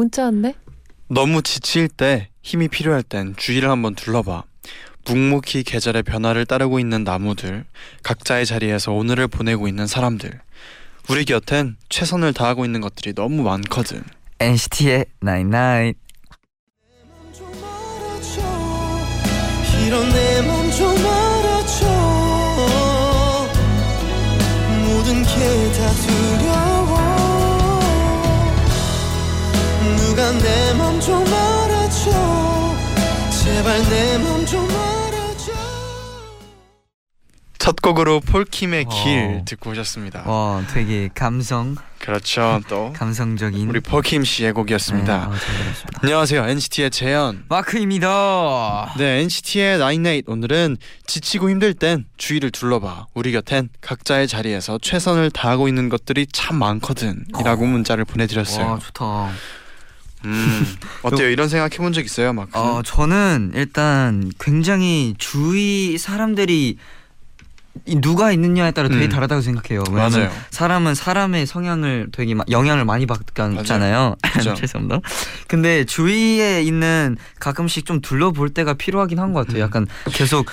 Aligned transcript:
문자 0.00 0.24
왔네. 0.24 0.54
너무 1.08 1.42
지칠 1.42 1.86
때 1.88 2.30
힘이 2.40 2.68
필요할 2.68 3.02
땐 3.02 3.34
주위를 3.36 3.68
한번 3.68 3.94
둘러봐. 3.94 4.44
묵묵히 5.04 5.62
계절의 5.62 6.04
변화를 6.04 6.46
따르고 6.46 6.80
있는 6.80 7.04
나무들, 7.04 7.66
각자의 8.02 8.46
자리에서 8.46 8.92
오늘을 8.92 9.28
보내고 9.28 9.68
있는 9.68 9.86
사람들. 9.86 10.40
우리 11.10 11.26
곁엔 11.26 11.76
최선을 11.90 12.32
다하고 12.32 12.64
있는 12.64 12.80
것들이 12.80 13.12
너무 13.14 13.42
많거든. 13.42 14.02
NCT의 14.38 15.04
알아줘 15.22 15.52
이런 19.86 20.08
내맘좀 20.08 21.09
누가 30.30 30.44
내맘 30.44 31.00
좀 31.00 31.24
알아줘 31.26 32.10
제발 33.42 33.78
내 33.88 34.18
맘 34.18 34.46
좀 34.46 34.64
알아줘 34.70 35.52
첫 37.58 37.76
곡으로 37.82 38.20
폴킴의 38.20 38.86
어. 38.88 39.04
길 39.04 39.42
듣고 39.44 39.70
오셨습니다. 39.70 40.22
와 40.26 40.62
되게 40.72 41.10
감성 41.14 41.76
그렇죠. 41.98 42.60
또 42.68 42.92
감성적인 42.96 43.68
우리 43.68 43.80
폴킴 43.80 44.24
씨의 44.24 44.52
곡이었습니다. 44.54 45.16
네, 45.18 45.38
들었습니다. 45.38 46.00
안녕하세요. 46.02 46.48
NCT의 46.48 46.90
재현. 46.90 47.44
마크입니다. 47.48 48.94
네, 48.96 49.20
NCT의 49.22 49.78
나인나잇 49.78 50.24
오늘은 50.28 50.78
지치고 51.06 51.50
힘들 51.50 51.74
땐 51.74 52.06
주위를 52.16 52.50
둘러봐. 52.50 53.08
우리 53.14 53.32
곁엔 53.32 53.68
각자의 53.82 54.26
자리에서 54.28 54.78
최선을 54.80 55.30
다하고 55.30 55.68
있는 55.68 55.88
것들이 55.90 56.26
참 56.32 56.56
많거든 56.56 57.24
이라고 57.40 57.66
문자를 57.66 58.04
보내드렸어요. 58.06 58.66
와 58.66 58.78
좋다. 58.78 59.30
음, 60.24 60.66
어때요? 61.02 61.30
이런 61.30 61.48
생각 61.48 61.72
해본 61.72 61.92
적 61.92 62.04
있어요, 62.04 62.32
막? 62.32 62.48
어 62.56 62.82
저는 62.84 63.52
일단 63.54 64.30
굉장히 64.38 65.14
주위 65.18 65.96
사람들이 65.98 66.76
이 67.86 68.00
누가 68.00 68.32
있느냐에 68.32 68.72
따라 68.72 68.88
되게 68.88 69.04
음. 69.04 69.08
다르다고 69.08 69.40
생각해요. 69.40 69.84
맞아요. 69.90 70.30
사람은 70.50 70.94
사람의 70.94 71.46
성향을 71.46 72.08
되게 72.12 72.34
마- 72.34 72.44
영향을 72.50 72.84
많이 72.84 73.06
받잖아요. 73.06 74.16
죄송합니다. 74.56 75.00
근데 75.46 75.84
주위에 75.84 76.62
있는 76.62 77.16
가끔씩 77.38 77.86
좀 77.86 78.00
둘러볼 78.00 78.50
때가 78.50 78.74
필요하긴 78.74 79.18
한 79.20 79.32
것 79.32 79.46
같아요. 79.46 79.62
음. 79.62 79.64
약간 79.66 79.86
계속 80.12 80.46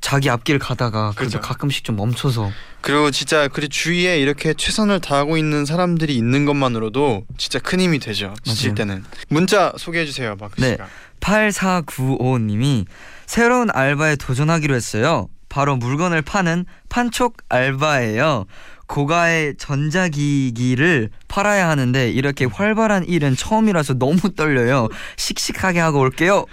자기 0.00 0.30
앞길 0.30 0.58
가다가 0.58 1.12
그래서 1.14 1.38
그죠. 1.38 1.48
가끔씩 1.48 1.84
좀 1.84 1.96
멈춰서 1.96 2.50
그리고 2.80 3.10
진짜 3.10 3.48
그 3.48 3.68
주위에 3.68 4.18
이렇게 4.18 4.54
최선을 4.54 5.00
다하고 5.00 5.36
있는 5.36 5.66
사람들이 5.66 6.16
있는 6.16 6.46
것만으로도 6.46 7.24
진짜 7.36 7.58
큰 7.58 7.80
힘이 7.80 7.98
되죠. 7.98 8.34
지칠. 8.44 8.74
때는. 8.74 9.04
문자 9.28 9.72
소개해 9.76 10.06
주세요, 10.06 10.36
마크 10.40 10.60
네. 10.60 10.70
씨가. 10.72 10.86
8495님이 11.20 12.86
새로운 13.26 13.68
알바에 13.72 14.16
도전하기로 14.16 14.74
했어요. 14.74 15.28
바로 15.48 15.76
물건을 15.76 16.22
파는 16.22 16.64
판촉 16.88 17.36
알바예요. 17.48 18.46
고가의 18.86 19.54
전자기기를 19.56 21.10
팔아야 21.28 21.68
하는데 21.68 22.10
이렇게 22.10 22.44
활발한 22.44 23.04
일은 23.06 23.36
처음이라서 23.36 23.94
너무 23.94 24.34
떨려요. 24.34 24.88
씩씩하게 25.16 25.78
하고 25.78 26.00
올게요. 26.00 26.46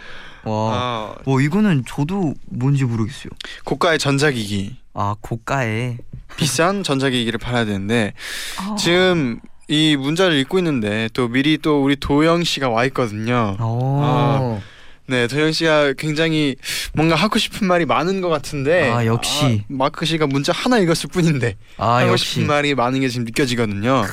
와, 0.47 0.73
아, 0.73 1.15
뭐 1.25 1.41
이거는 1.41 1.83
저도 1.87 2.33
뭔지 2.45 2.83
모르겠어요. 2.85 3.31
고가의 3.65 3.99
전자기기, 3.99 4.77
아 4.93 5.15
고가에 5.21 5.97
비싼 6.37 6.83
전자기기를 6.83 7.39
팔아야 7.39 7.65
되는데 7.65 8.13
아. 8.59 8.75
지금 8.77 9.39
이 9.67 9.95
문자를 9.97 10.37
읽고 10.37 10.57
있는데 10.59 11.09
또 11.13 11.27
미리 11.27 11.57
또 11.57 11.83
우리 11.83 11.95
도영 11.95 12.43
씨가 12.43 12.69
와 12.69 12.85
있거든요. 12.85 13.57
오. 13.59 14.61
네, 15.09 15.27
도영 15.27 15.53
씨가 15.53 15.93
굉장히 15.93 16.57
뭔가 16.93 17.15
하고 17.15 17.39
싶은 17.39 17.65
말이 17.65 17.85
많은 17.85 18.19
것 18.19 18.27
같은데 18.27 18.91
아, 18.91 19.05
역시. 19.05 19.61
아, 19.61 19.65
마크 19.69 20.05
씨가 20.05 20.27
문자 20.27 20.51
하나 20.51 20.79
읽었을 20.79 21.09
뿐인데 21.09 21.55
아, 21.77 21.99
하고 21.99 22.11
역시. 22.11 22.25
싶은 22.25 22.47
말이 22.47 22.75
많은 22.75 22.99
게 22.99 23.07
지금 23.07 23.25
느껴지거든요. 23.25 24.03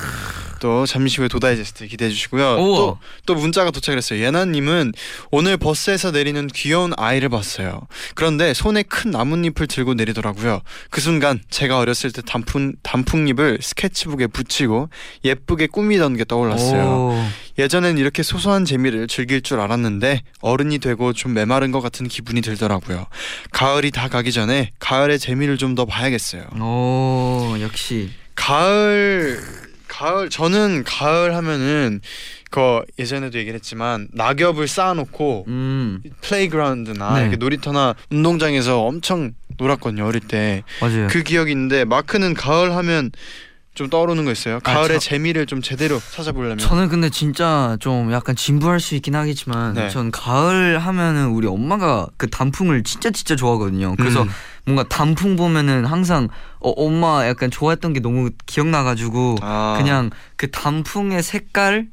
또 0.65 0.87
잠시 0.87 1.19
후에 1.21 1.29
도다이 1.29 1.57
제스트 1.57 1.87
기대해 1.87 2.11
주시고요. 2.11 2.57
또, 2.57 2.99
또 3.27 3.35
문자가 3.35 3.71
도착했어요. 3.71 4.25
예나님은 4.25 4.95
오늘 5.31 5.59
버스에서 5.59 6.11
내리는 6.11 6.47
귀여운 6.47 6.95
아이를 6.97 7.29
봤어요. 7.29 7.83
그런데 8.15 8.55
손에 8.55 8.83
큰 8.83 9.11
나뭇잎을 9.11 9.67
들고 9.67 9.93
내리더라고요. 9.93 10.63
그 10.89 11.03
순간 11.03 11.39
제가 11.51 11.77
어렸을 11.79 12.13
때 12.13 12.23
단풍 12.23 12.73
단풍잎을 12.83 13.59
스케치북에 13.61 14.29
붙이고 14.29 14.89
예쁘게 15.23 15.67
꾸미던 15.67 16.17
게 16.17 16.25
떠올랐어요. 16.25 16.83
오. 16.83 17.25
예전엔 17.59 17.99
이렇게 17.99 18.23
소소한 18.23 18.65
재미를 18.65 19.07
즐길 19.07 19.43
줄 19.43 19.61
알았는데 19.61 20.23
어른이 20.41 20.79
되고 20.79 21.13
좀 21.13 21.35
메마른 21.35 21.73
것 21.73 21.83
같은 21.83 22.09
기분이 22.09 22.41
들더라고요. 22.41 23.05
가을이 23.53 23.91
다 23.91 24.09
가기 24.09 24.33
전에 24.33 24.71
가을의 24.79 25.19
재미를 25.19 25.59
좀 25.59 25.75
더 25.75 25.85
봐야겠어요. 25.85 26.45
오, 26.59 27.57
역시. 27.61 28.11
가을 28.37 29.43
가을 29.97 30.29
저는 30.31 30.83
가을 30.85 31.37
하면은 31.37 32.01
그 32.51 32.81
예전에도 32.99 33.39
얘기를 33.39 33.55
했지만 33.57 34.09
낙엽을 34.13 34.67
쌓아놓고 34.69 35.45
음, 35.49 36.03
플레이그라운드나 36.21 37.15
네. 37.15 37.21
이렇게 37.23 37.37
놀이터나 37.37 37.95
운동장에서 38.11 38.83
엄청 38.83 39.33
놀았거든요 39.57 40.05
어릴 40.07 40.21
때그 40.21 40.65
맞아요. 40.81 41.09
기억이 41.09 41.53
있는데 41.53 41.85
마크는 41.85 42.35
가을 42.35 42.75
하면 42.77 43.11
좀 43.75 43.91
떠오르는 43.91 44.25
거 44.25 44.31
있어요? 44.31 44.57
아, 44.57 44.59
가을의 44.61 45.01
저- 45.01 45.09
재미를 45.11 45.47
좀 45.47 45.61
제대로 45.61 46.01
찾아보려면 46.13 46.59
저는 46.59 46.89
근데 46.89 47.11
진짜 47.11 47.77
좀 47.81 48.13
약간 48.13 48.37
진부할 48.37 48.79
수 48.79 48.95
있긴 48.95 49.17
하겠지만 49.17 49.75
네. 49.75 49.91
전 49.91 50.11
가을 50.13 50.79
하면은 50.79 51.29
우리 51.31 51.47
엄마가 51.49 52.07
그 52.17 52.31
단풍을 52.31 52.85
진짜 52.85 53.11
진짜 53.11 53.35
좋아하거든요. 53.35 53.97
그래서 53.97 54.23
음. 54.23 54.29
뭔가 54.65 54.85
단풍 54.89 55.37
보면은 55.37 55.85
항상 55.85 56.29
어, 56.61 56.71
엄마 56.71 57.27
약간 57.29 57.51
좋아했던 57.51 57.93
게 57.93 58.01
너무 58.01 58.31
기억나가지고 58.47 59.37
아. 59.43 59.75
그냥 59.79 60.11
그 60.37 60.51
단풍의 60.51 61.23
색깔을 61.23 61.89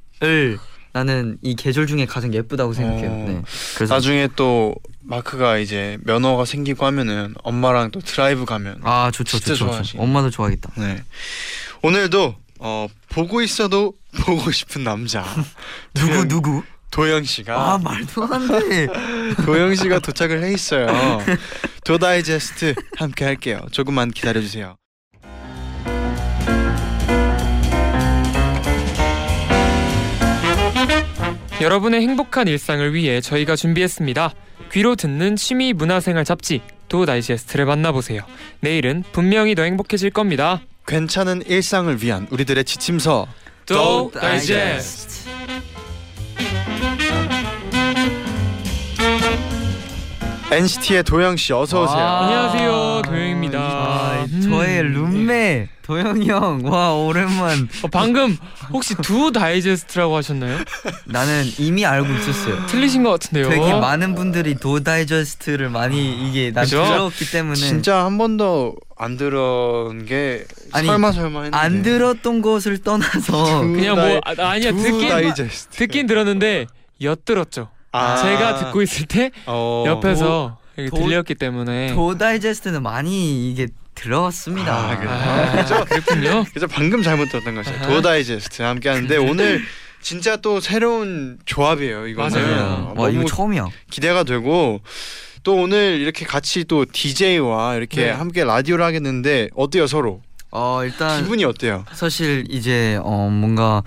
나는 0.93 1.37
이 1.41 1.55
계절 1.55 1.87
중에 1.87 2.05
가장 2.05 2.33
예쁘다고 2.33 2.73
생각해요. 2.73 3.09
어. 3.09 3.25
네. 3.27 3.41
그래서 3.75 3.93
나중에 3.93 4.27
또 4.35 4.75
마크가 5.01 5.57
이제 5.57 5.97
면허가 6.03 6.45
생기고 6.45 6.85
하면은 6.85 7.33
엄마랑 7.43 7.91
또 7.91 7.99
드라이브 8.01 8.45
가면 8.45 8.81
아 8.83 9.09
좋죠 9.11 9.39
진짜 9.39 9.55
좋죠. 9.55 9.83
좋죠. 9.83 10.01
엄마도 10.01 10.29
좋아하겠다. 10.29 10.71
네 10.77 11.03
오늘도 11.81 12.35
어 12.59 12.87
보고 13.09 13.41
있어도 13.41 13.93
보고 14.23 14.51
싶은 14.51 14.83
남자 14.83 15.25
누구 15.95 16.27
누구? 16.27 16.63
도영 16.91 17.23
씨가 17.23 17.73
아 17.73 17.77
말도 17.77 18.27
안 18.29 18.47
돼. 18.47 18.87
도영 19.45 19.75
씨가 19.75 19.99
도착을 19.99 20.43
해 20.43 20.53
있어요. 20.53 20.87
도다이제스트 21.85 22.75
함께 22.97 23.25
할게요. 23.25 23.61
조금만 23.71 24.11
기다려 24.11 24.41
주세요. 24.41 24.75
여러분의 31.61 32.01
행복한 32.01 32.47
일상을 32.47 32.93
위해 32.93 33.21
저희가 33.21 33.55
준비했습니다. 33.55 34.33
귀로 34.71 34.95
듣는 34.95 35.35
취미 35.35 35.73
문화생활 35.73 36.25
잡지 36.25 36.61
도 36.89 37.05
다이제스트를 37.05 37.65
만나보세요. 37.65 38.21
내일은 38.59 39.03
분명히 39.13 39.55
더 39.55 39.63
행복해질 39.63 40.09
겁니다. 40.09 40.61
괜찮은 40.87 41.43
일상을 41.45 42.03
위한 42.03 42.27
우리들의 42.31 42.65
지침서 42.65 43.27
도 43.65 44.11
다이제스트. 44.11 45.29
NCT의 50.51 51.03
도영 51.03 51.37
씨 51.37 51.53
어서 51.53 51.83
오세요. 51.83 51.97
와. 51.97 52.25
안녕하세요, 52.25 53.01
도영입니다. 53.05 53.57
아, 53.57 54.25
음. 54.29 54.41
저의 54.41 54.83
룸메 54.83 55.69
도영이 55.81 56.27
형. 56.27 56.59
와 56.65 56.93
오랜만. 56.93 57.69
어, 57.83 57.87
방금 57.87 58.37
혹시 58.73 58.93
두 58.95 59.31
다이제스트라고 59.31 60.17
하셨나요? 60.17 60.57
나는 61.05 61.45
이미 61.57 61.85
알고 61.85 62.11
있었어요. 62.13 62.65
틀리신 62.67 63.03
것 63.03 63.11
같은데요. 63.11 63.47
되게 63.49 63.73
많은 63.73 64.13
분들이 64.13 64.55
도 64.55 64.81
다이제스트를 64.81 65.69
많이 65.69 66.27
이게 66.29 66.51
난 66.51 66.65
그죠? 66.65 66.83
들었기 66.83 67.31
때문에 67.31 67.55
진짜 67.55 68.03
한 68.03 68.17
번도 68.17 68.75
안 68.97 69.15
들은 69.15 70.05
게 70.05 70.43
아니, 70.73 70.85
설마 70.85 71.13
설마 71.13 71.43
했는데 71.43 71.57
안 71.57 71.81
들었던 71.81 72.41
것을 72.41 72.77
떠나서 72.79 73.61
두 73.61 73.71
그냥 73.73 73.95
다이- 73.95 74.09
뭐 74.09 74.21
아, 74.25 74.49
아니야 74.51 74.71
두 74.73 74.83
듣긴 74.83 75.07
다이제스트. 75.09 75.77
듣긴 75.77 76.07
들었는데 76.07 76.67
엿들었죠. 77.01 77.69
아. 77.91 78.15
제가 78.17 78.57
듣고 78.57 78.81
있을 78.81 79.05
때 79.05 79.31
어. 79.45 79.83
옆에서 79.87 80.57
도- 80.89 80.97
들렸기 80.97 81.35
때문에 81.35 81.93
도 81.93 82.17
다이제스트는 82.17 82.81
많이 82.83 83.51
이게 83.51 83.67
들어왔습니다. 83.93 84.73
아, 84.91 84.97
그래요? 84.97 85.13
아, 85.13 85.51
그죠? 85.61 85.85
그렇군요. 85.89 86.45
그래서 86.49 86.65
방금 86.67 87.03
잘못 87.03 87.25
들었던 87.29 87.55
것이죠. 87.55 87.75
아하. 87.75 87.87
도다이제스트 87.87 88.61
함께 88.61 88.89
하는데 88.89 89.17
오늘 89.17 89.61
진짜 90.01 90.37
또 90.37 90.59
새로운 90.59 91.37
조합이에요. 91.45 92.07
이거는 92.07 92.41
맞아요. 92.41 92.93
와 92.97 93.09
이거 93.09 93.17
너무 93.19 93.25
처음이야. 93.25 93.67
기대가 93.91 94.23
되고 94.23 94.79
또 95.43 95.55
오늘 95.55 95.99
이렇게 95.99 96.25
같이 96.25 96.63
또 96.63 96.85
DJ와 96.85 97.75
이렇게 97.75 98.05
네. 98.05 98.09
함께 98.11 98.43
라디오를 98.43 98.83
하겠는데 98.85 99.49
어때요 99.55 99.85
서로? 99.87 100.21
어 100.51 100.81
일단 100.83 101.21
기분이 101.21 101.43
어때요? 101.45 101.85
사실 101.93 102.45
이제 102.49 102.97
어 103.03 103.29
뭔가 103.31 103.83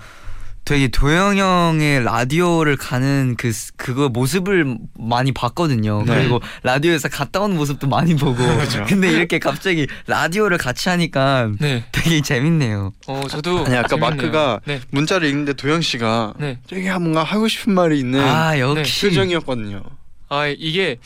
되게 0.65 0.87
도영 0.87 1.37
형의 1.37 2.03
라디오를 2.03 2.75
가는 2.75 3.35
그 3.37 3.51
스- 3.51 3.71
그거 3.77 4.09
모습을 4.09 4.77
많이 4.97 5.31
봤거든요. 5.31 6.03
네. 6.07 6.15
그리고 6.15 6.41
라디오에서 6.63 7.07
갔다 7.09 7.41
온 7.41 7.55
모습도 7.55 7.87
많이 7.87 8.15
보고. 8.15 8.35
그렇죠. 8.57 8.83
근데 8.87 9.11
이렇게 9.11 9.37
갑자기 9.37 9.85
라디오를 10.07 10.57
같이 10.57 10.89
하니까 10.89 11.51
네. 11.59 11.85
되게 11.91 12.19
재밌네요. 12.21 12.93
어 13.07 13.21
저도 13.29 13.63
아니 13.65 13.75
아까 13.75 13.89
재밌네요. 13.89 14.09
마크가 14.09 14.59
네. 14.65 14.81
문자를 14.89 15.29
읽는데 15.29 15.53
도영 15.53 15.81
씨가 15.81 16.33
네. 16.39 16.57
되게 16.67 16.89
뭔가 16.97 17.23
하고 17.23 17.47
싶은 17.47 17.73
말이 17.73 17.99
있는 17.99 18.19
아 18.21 18.57
역시 18.59 19.05
표정이었거든요. 19.07 19.83
아 20.27 20.47
이게 20.47 20.97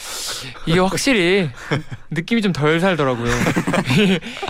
이게 0.66 0.80
확실히 0.80 1.50
느낌이 2.12 2.42
좀 2.42 2.54
덜 2.54 2.80
살더라고요. 2.80 3.32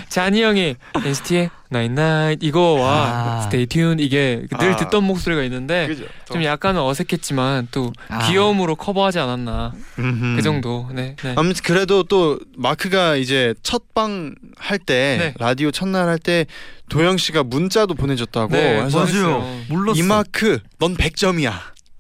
자니 0.09 0.41
형이 0.43 0.75
NCT의 1.03 1.49
Night 1.71 1.91
Night 2.01 2.45
이거와 2.45 2.89
아. 2.89 3.41
Stay 3.45 3.65
Tuned 3.67 4.03
이게 4.03 4.45
늘 4.59 4.73
아. 4.73 4.75
듣던 4.75 5.03
목소리가 5.03 5.43
있는데 5.43 5.87
그죠? 5.87 6.05
좀 6.31 6.43
약간은 6.43 6.81
어색했지만 6.81 7.67
또 7.71 7.91
아. 8.09 8.27
귀여움으로 8.27 8.75
커버하지 8.75 9.19
않았나 9.19 9.73
음흠. 9.99 10.35
그 10.35 10.41
정도. 10.41 10.87
네. 10.93 11.15
네. 11.21 11.33
아무튼 11.35 11.61
그래도 11.63 12.03
또 12.03 12.39
마크가 12.57 13.15
이제 13.15 13.53
첫방 13.63 14.35
할 14.57 14.79
때 14.79 15.17
네. 15.19 15.33
라디오 15.39 15.71
첫날 15.71 16.07
할 16.07 16.17
때 16.19 16.45
도영 16.89 17.17
씨가 17.17 17.43
문자도 17.43 17.93
보내줬다고 17.95 18.51
네, 18.55 18.81
해서 18.81 18.99
맞아요. 19.05 19.61
몰랐어. 19.69 19.99
이 19.99 20.03
마크 20.03 20.59
넌 20.79 20.95
100점이야 20.95 21.51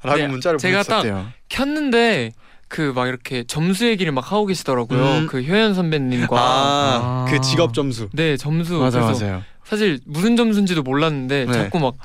라고 0.01 0.17
네, 0.17 0.27
문자를 0.27 0.57
제가 0.59 0.83
딱 0.83 1.01
보냈었대요. 1.01 1.27
켰는데 1.49 2.31
그 2.69 2.93
막 2.93 3.07
이렇게 3.07 3.43
점수 3.43 3.85
얘기를 3.87 4.11
막 4.11 4.31
하고 4.31 4.45
계시더라고요. 4.45 5.03
음. 5.03 5.27
그 5.27 5.41
효연 5.41 5.73
선배님과 5.73 6.39
아, 6.39 6.99
아. 7.01 7.25
그 7.29 7.41
직업 7.41 7.73
점수. 7.73 8.07
네 8.13 8.37
점수 8.37 8.77
맞아 8.77 9.01
그래서 9.01 9.25
맞아요. 9.25 9.43
사실 9.65 9.99
무슨 10.05 10.35
점수인지도 10.35 10.81
몰랐는데 10.83 11.45
네. 11.45 11.51
자꾸 11.53 11.79
막 11.79 11.95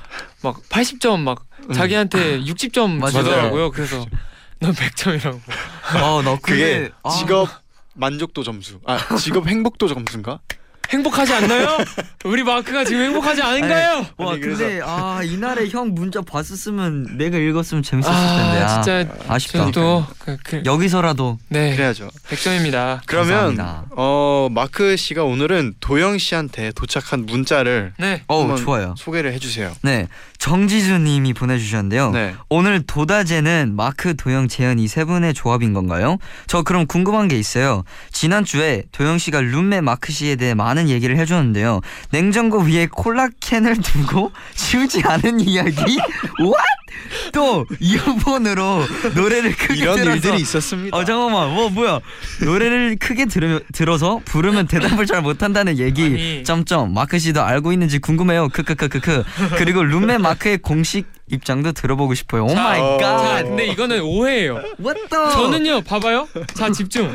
막 0.42 0.60
80점 0.68 1.20
막 1.20 1.46
자기한테 1.72 2.40
60점 2.40 2.98
맞아요. 2.98 3.12
주더라고요. 3.12 3.70
그래서 3.70 4.04
넌 4.60 4.72
100점이라고. 4.72 5.40
어나 6.02 6.36
그게 6.42 6.90
아. 7.02 7.08
직업 7.10 7.48
만족도 7.94 8.42
점수. 8.42 8.80
아 8.84 8.98
직업 9.16 9.46
행복도 9.46 9.88
점수인가? 9.88 10.40
행복하지 10.90 11.32
않나요? 11.32 11.78
우리 12.24 12.42
마크가 12.42 12.84
지금 12.84 13.02
행복하지 13.02 13.42
않은가요? 13.42 14.06
와 14.16 14.32
아니, 14.32 14.40
근데 14.40 14.80
아 14.82 15.20
이날에 15.22 15.68
형 15.68 15.94
문자 15.94 16.20
봤었으면 16.22 17.18
내가 17.18 17.38
읽었으면 17.38 17.82
재밌었을 17.82 18.14
아 18.14 18.36
텐데 18.36 18.64
아, 18.64 18.82
진짜 18.82 19.14
아쉽다. 19.28 19.70
또 19.72 20.06
그, 20.18 20.36
그, 20.42 20.62
여기서라도 20.64 21.38
네 21.48 21.74
그래야죠. 21.74 22.08
100점입니다. 22.28 23.00
그러면 23.06 23.56
감사합니다. 23.56 23.84
어 23.90 24.48
마크 24.50 24.96
씨가 24.96 25.24
오늘은 25.24 25.74
도영 25.80 26.18
씨한테 26.18 26.72
도착한 26.72 27.26
문자를 27.26 27.92
네. 27.98 28.22
어 28.28 28.56
좋아요. 28.56 28.94
소개를 28.96 29.32
해주세요. 29.34 29.74
네 29.82 30.08
정지수님이 30.44 31.32
보내주셨는데요. 31.32 32.10
네. 32.10 32.34
오늘 32.50 32.82
도다제는 32.82 33.72
마크, 33.74 34.14
도영, 34.14 34.48
재현 34.48 34.78
이 34.78 34.84
세 34.88 35.04
분의 35.06 35.32
조합인 35.32 35.72
건가요? 35.72 36.18
저 36.46 36.62
그럼 36.62 36.86
궁금한 36.86 37.28
게 37.28 37.38
있어요. 37.38 37.82
지난 38.12 38.44
주에 38.44 38.82
도영 38.92 39.16
씨가 39.16 39.40
룸메 39.40 39.80
마크 39.80 40.12
씨에 40.12 40.36
대해 40.36 40.52
많은 40.52 40.90
얘기를 40.90 41.16
해줬는데요. 41.16 41.80
냉장고 42.10 42.58
위에 42.60 42.86
콜라 42.92 43.28
캔을 43.40 43.78
두고 43.80 44.32
치우지 44.54 45.02
않은 45.06 45.40
이야기? 45.40 45.80
What? 46.38 46.73
또 47.32 47.66
이어폰으로 47.80 48.84
노래를 49.14 49.56
크게 49.56 49.74
이런 49.80 49.96
들어서 49.96 50.14
일들이 50.14 50.36
있었습니다. 50.40 50.96
어 50.96 51.04
잠깐만 51.04 51.54
뭐 51.54 51.68
뭐야 51.70 52.00
노래를 52.44 52.96
크게 52.98 53.26
들으, 53.26 53.60
들어서 53.72 54.20
부르면 54.24 54.66
대답을 54.66 55.06
잘 55.06 55.22
못한다는 55.22 55.78
얘기 55.78 56.04
아니. 56.04 56.44
점점 56.44 56.92
마크 56.94 57.18
씨도 57.18 57.42
알고 57.42 57.72
있는지 57.72 57.98
궁금해요 57.98 58.48
크크크크크 58.50 59.24
그리고 59.58 59.82
룸메 59.82 60.18
마크의 60.18 60.58
공식 60.58 61.06
입장도 61.30 61.72
들어보고 61.72 62.14
싶어요 62.14 62.44
oh 62.44 62.54
my 62.54 62.80
어. 62.80 62.98
자 63.00 63.18
God 63.18 63.44
근데 63.44 63.66
이거는 63.68 64.00
오해예요. 64.02 64.56
What 64.78 65.00
the 65.08 65.30
저는요 65.32 65.80
봐봐요. 65.82 66.28
자 66.54 66.70
집중. 66.70 67.10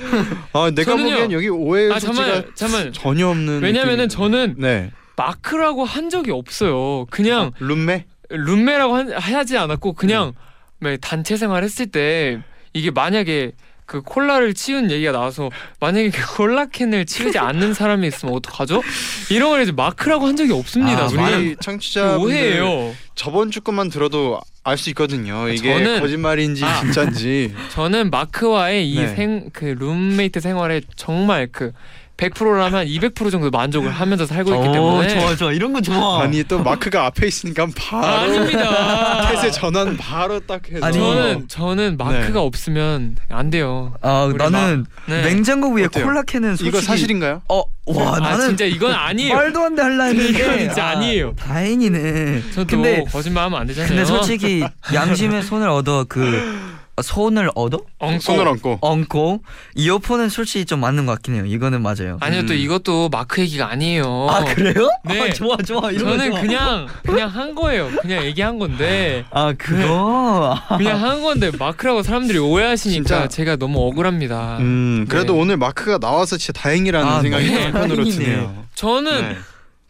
아 0.53 0.71
내가 0.73 0.91
저는요. 0.91 1.09
보기엔 1.11 1.31
여기 1.31 1.49
오해 1.49 1.91
아 1.93 1.99
잠만 1.99 2.45
잠만. 2.55 2.91
전혀 2.93 3.27
없는. 3.27 3.61
왜냐면은 3.61 4.07
느낌이- 4.07 4.11
저는 4.11 4.55
네 4.57 4.91
마크라고 5.15 5.85
한 5.85 6.09
적이 6.09 6.31
없어요. 6.31 7.05
그냥 7.11 7.51
룸메. 7.59 8.05
룸메라고 8.29 8.95
한- 8.95 9.11
하지 9.11 9.57
않았고 9.57 9.93
그냥 9.93 10.33
왜 10.79 10.97
단체 10.97 11.35
생활했을 11.37 11.87
때 11.87 12.39
이게 12.73 12.91
만약에 12.91 13.51
그 13.85 14.03
콜라를 14.03 14.53
치운 14.53 14.91
얘기가 14.91 15.11
나와서 15.11 15.49
만약에 15.79 16.11
그 16.11 16.35
콜라 16.37 16.67
캔을 16.67 17.07
치우지 17.07 17.39
않는 17.39 17.73
사람이 17.73 18.07
있으면 18.07 18.35
어떡하죠? 18.35 18.83
이런 19.31 19.49
걸 19.49 19.63
이제 19.63 19.71
마크라고 19.71 20.27
한 20.27 20.35
적이 20.35 20.53
없습니다. 20.53 21.05
아, 21.05 21.07
우리 21.07 21.55
청취자 21.59 22.17
오해예요. 22.17 22.93
저번 23.15 23.49
주 23.49 23.61
것만 23.61 23.89
들어도 23.89 24.39
알 24.63 24.77
수 24.77 24.89
있거든요. 24.91 25.49
이게 25.49 25.73
저는- 25.73 26.01
거짓말인지 26.01 26.63
아. 26.63 26.81
진짜인지. 26.81 27.55
저는 27.71 28.11
마크와의 28.11 28.87
이 28.91 28.95
네. 28.99 29.07
생그 29.15 29.65
룸메이트 29.79 30.39
생활에 30.39 30.81
정말 30.95 31.47
그 31.51 31.71
100%라면 32.19 32.85
200% 32.85 33.31
정도 33.31 33.49
만족을 33.49 33.91
하면서 33.91 34.25
살고 34.25 34.53
있기 34.55 34.67
오, 34.67 34.71
때문에 34.73 35.07
좋아 35.07 35.35
좋아 35.35 35.51
이런 35.53 35.71
거 35.71 35.79
좋아 35.81 36.21
아니 36.23 36.43
또 36.43 36.61
마크가 36.61 37.05
앞에 37.05 37.27
있으니까 37.27 37.67
바로 37.77 38.05
아, 38.05 38.19
아닙니다. 38.21 39.31
캣의 39.31 39.51
전환 39.53 39.95
바로 39.95 40.39
딱 40.41 40.61
해서. 40.69 40.85
아니, 40.85 40.97
저는 40.97 41.47
저는 41.47 41.97
마크가 41.97 42.33
네. 42.33 42.39
없으면 42.39 43.15
안 43.29 43.49
돼요. 43.49 43.93
아 44.01 44.23
우리 44.25 44.37
나는 44.37 44.85
네. 45.07 45.21
냉장고 45.21 45.69
위에 45.73 45.85
어때요? 45.85 46.03
콜라 46.05 46.21
캔은 46.23 46.57
솔직히 46.57 46.69
이거 46.69 46.81
사실인가요? 46.81 47.41
어와 47.47 48.15
아 48.15 48.19
나는 48.19 48.47
진짜 48.49 48.65
이건 48.65 48.91
아니에요. 48.93 49.33
말도 49.35 49.63
안 49.63 49.75
돼 49.75 49.81
할라 49.81 50.05
했는데 50.05 50.29
이건 50.39 50.57
진짜 50.59 50.85
아, 50.85 50.89
아니에요. 50.91 51.35
다행이네 51.35 52.43
저도 52.53 52.67
근데 52.67 53.03
거짓말하면 53.05 53.61
안 53.61 53.67
되잖아요. 53.67 53.87
근데 53.89 54.03
솔직히 54.05 54.63
양심의 54.93 55.43
손을 55.43 55.69
얻어 55.69 56.05
그 56.09 56.19
손을 57.01 57.49
얻어 57.55 57.79
엉고. 57.99 58.19
손을 58.19 58.47
얹고. 58.47 58.79
얹고 58.81 59.41
이어폰은 59.75 60.29
솔직히 60.29 60.65
좀 60.65 60.79
맞는 60.81 61.05
것 61.05 61.13
같긴 61.13 61.35
해요. 61.35 61.45
이거는 61.45 61.81
맞아요. 61.81 62.17
아니요 62.21 62.45
또 62.45 62.53
음. 62.53 62.57
이것도 62.59 63.09
마크 63.09 63.41
얘기가 63.41 63.69
아니에요. 63.69 64.27
아 64.29 64.43
그래요? 64.45 64.89
네. 65.05 65.29
아, 65.29 65.33
좋아 65.33 65.57
좋아 65.57 65.91
이런 65.91 66.05
거 66.05 66.11
저는 66.17 66.31
좋아. 66.31 66.41
그냥 66.41 66.87
그냥 67.03 67.29
한 67.29 67.55
거예요. 67.55 67.89
그냥 68.01 68.23
얘기한 68.23 68.59
건데 68.59 69.25
아 69.31 69.53
그거 69.57 70.59
그냥 70.77 71.03
한 71.03 71.21
건데 71.21 71.51
마크라고 71.57 72.03
사람들이 72.03 72.37
오해하시니까 72.39 73.03
진짜. 73.03 73.27
제가 73.27 73.55
너무 73.55 73.79
억울합니다. 73.87 74.57
음 74.59 75.05
그래도 75.09 75.33
네. 75.33 75.39
오늘 75.39 75.57
마크가 75.57 75.97
나와서 75.99 76.37
진짜 76.37 76.59
다행이라는 76.61 77.07
아, 77.07 77.21
생각이 77.21 77.49
네. 77.49 77.63
한편으로. 77.65 78.03
드네요. 78.05 78.65
저는 78.75 79.21
네. 79.29 79.37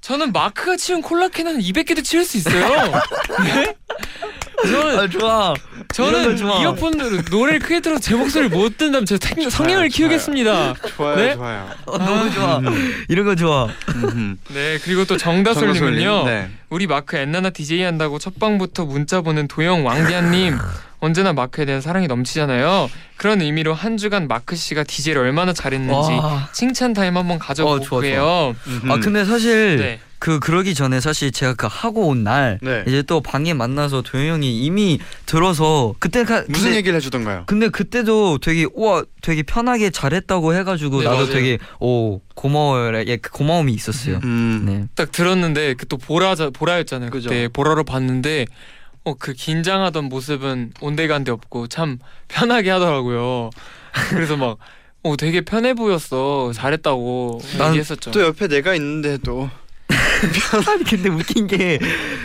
저는 0.02 0.32
마크가 0.32 0.78
치운 0.78 1.02
콜라캔 1.02 1.46
한 1.48 1.60
200개도 1.60 2.04
치울 2.04 2.24
수 2.24 2.38
있어요. 2.38 2.92
네? 3.44 3.76
저는 4.64 5.00
아 5.00 5.08
좋아. 5.08 5.54
저는 5.94 6.38
좋아. 6.38 6.62
이어폰으로 6.62 7.22
노래를 7.32 7.60
크게 7.60 7.80
들어서 7.80 8.02
제 8.02 8.16
목소리를 8.16 8.56
못 8.56 8.78
듣는다면 8.78 9.06
제가 9.06 9.20
생- 9.28 9.50
성량을 9.50 9.90
좋아요. 9.90 10.10
키우겠습니다. 10.10 10.74
좋아요 10.96 11.16
네? 11.16 11.36
좋아요. 11.36 11.70
어, 11.86 11.98
너무 11.98 12.32
좋아. 12.32 12.58
음. 12.60 13.06
이런 13.08 13.26
거 13.26 13.36
좋아. 13.36 13.68
음. 13.96 14.38
네 14.50 14.78
그리고 14.84 15.06
또 15.06 15.18
정다솔님은요. 15.18 16.26
네. 16.26 16.50
우리 16.70 16.88
마크 16.88 17.18
엔나나 17.18 17.50
DJ 17.50 17.82
한다고 17.84 18.20
첫 18.20 18.40
방부터 18.40 18.86
문자 18.86 19.22
보낸 19.22 19.48
도영 19.48 19.86
왕디아님 19.86 20.58
언제나 21.02 21.32
마크에 21.34 21.66
대한 21.66 21.80
사랑이 21.82 22.08
넘치잖아요. 22.08 22.90
그런 23.16 23.42
의미로 23.42 23.74
한 23.74 23.96
주간 23.98 24.28
마크 24.28 24.56
씨가 24.56 24.84
DJ를 24.84 25.22
얼마나 25.22 25.54
잘했는지 25.54 26.12
와. 26.12 26.50
칭찬 26.52 26.94
타임 26.94 27.16
한번 27.18 27.38
어, 27.38 27.40
좋아, 27.40 27.48
가져볼게요. 27.48 28.56
음흠. 28.68 28.92
아 28.92 28.98
근데 29.00 29.24
사실 29.26 29.78
네. 29.78 30.00
그 30.20 30.40
그러기 30.40 30.74
전에 30.76 31.00
사실 31.00 31.32
제가 31.32 31.54
그 31.54 31.68
하고 31.70 32.08
온 32.08 32.24
날 32.24 32.60
네. 32.62 32.84
이제 32.88 33.02
또 33.02 33.22
방에 33.22 33.54
만나서 33.54 34.02
도영 34.02 34.28
형이 34.36 34.64
이미 34.66 35.00
들어서 35.26 35.96
그때 36.00 36.26
가, 36.26 36.44
무슨 36.50 36.66
근데, 36.66 36.76
얘기를 36.78 36.96
해주던가요? 36.98 37.44
근데 37.48 37.70
그때도 37.70 38.40
되게 38.40 38.66
우와 38.74 39.04
되게 39.22 39.44
편하게 39.44 39.90
잘했다고 39.90 40.54
해가지고 40.54 41.00
네, 41.00 41.06
나도 41.06 41.18
맞아요. 41.18 41.32
되게 41.32 41.58
오 41.80 42.20
고마워요 42.36 43.04
예, 43.08 43.18
그 43.18 43.32
고마움이 43.32 43.72
있었어요. 43.74 44.20
음. 44.24 44.64
네. 44.66 44.86
딱 44.96 45.12
들었는데 45.12 45.76
그 45.76 45.86
또 45.88 45.98
보라자 45.98 46.50
보라였잖아요. 46.52 47.10
그죠. 47.10 47.30
그때 47.30 47.48
보라로 47.48 47.84
봤는데 47.84 48.46
어 49.06 49.14
그 49.18 49.34
긴장하던 49.34 50.06
모습은 50.06 50.74
온데간데 50.82 51.32
없고 51.32 51.68
참 51.68 51.98
편하게 52.28 52.70
하더라고요. 52.72 53.50
그래서 54.10 54.36
막 54.38 54.58
어 55.02 55.16
되게 55.16 55.40
편해 55.40 55.74
보였어 55.76 56.52
잘했다고 56.54 57.40
난 57.58 57.70
얘기했었죠. 57.70 58.12
또 58.12 58.22
옆에 58.22 58.50
내가 58.50 58.76
있는데도 58.76 59.50
아니 60.68 60.84
근데 60.84 61.10
웃긴 61.10 61.48
게 61.48 61.80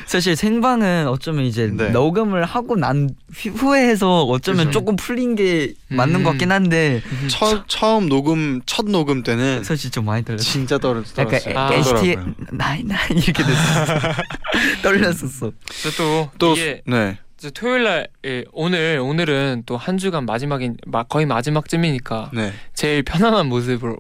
사실 0.07 0.37
생방은 0.37 1.07
어쩌면 1.09 1.45
이제 1.45 1.71
네. 1.73 1.91
녹음을 1.91 2.45
하고 2.45 2.77
난 2.77 3.11
후- 3.33 3.51
후에해서 3.51 4.25
어쩌면 4.25 4.67
그죠. 4.67 4.79
조금 4.81 4.97
풀린 4.97 5.35
게 5.37 5.75
맞는 5.89 6.23
것 6.23 6.31
음. 6.31 6.33
같긴 6.33 6.53
한데 6.53 7.03
처, 7.29 7.65
처음 7.67 8.09
녹음 8.09 8.61
첫 8.67 8.87
녹음 8.87 9.23
때는 9.23 9.65
사실 9.65 9.91
좀 9.91 10.05
많이 10.07 10.25
떨렸어. 10.25 10.43
진짜 10.43 10.79
떨었, 10.79 11.05
약간. 11.19 11.41
아. 11.57 11.71
나인 12.51 12.89
나인 12.89 13.19
이렇게 13.19 13.43
됐어. 13.43 14.13
떨렸었어. 14.83 15.53
또, 15.97 16.31
또 16.39 16.53
이게 16.53 16.83
네. 16.87 17.19
이제 17.39 17.51
토요일 17.51 17.85
날 17.85 18.09
예, 18.25 18.45
오늘 18.53 18.99
오늘은 19.03 19.65
또 19.67 19.77
한 19.77 19.99
주간 19.99 20.25
마지막인 20.25 20.77
마, 20.87 21.03
거의 21.03 21.27
마지막쯤이니까 21.27 22.31
네. 22.33 22.53
제일 22.73 23.03
편안한 23.03 23.47
모습으로 23.49 23.97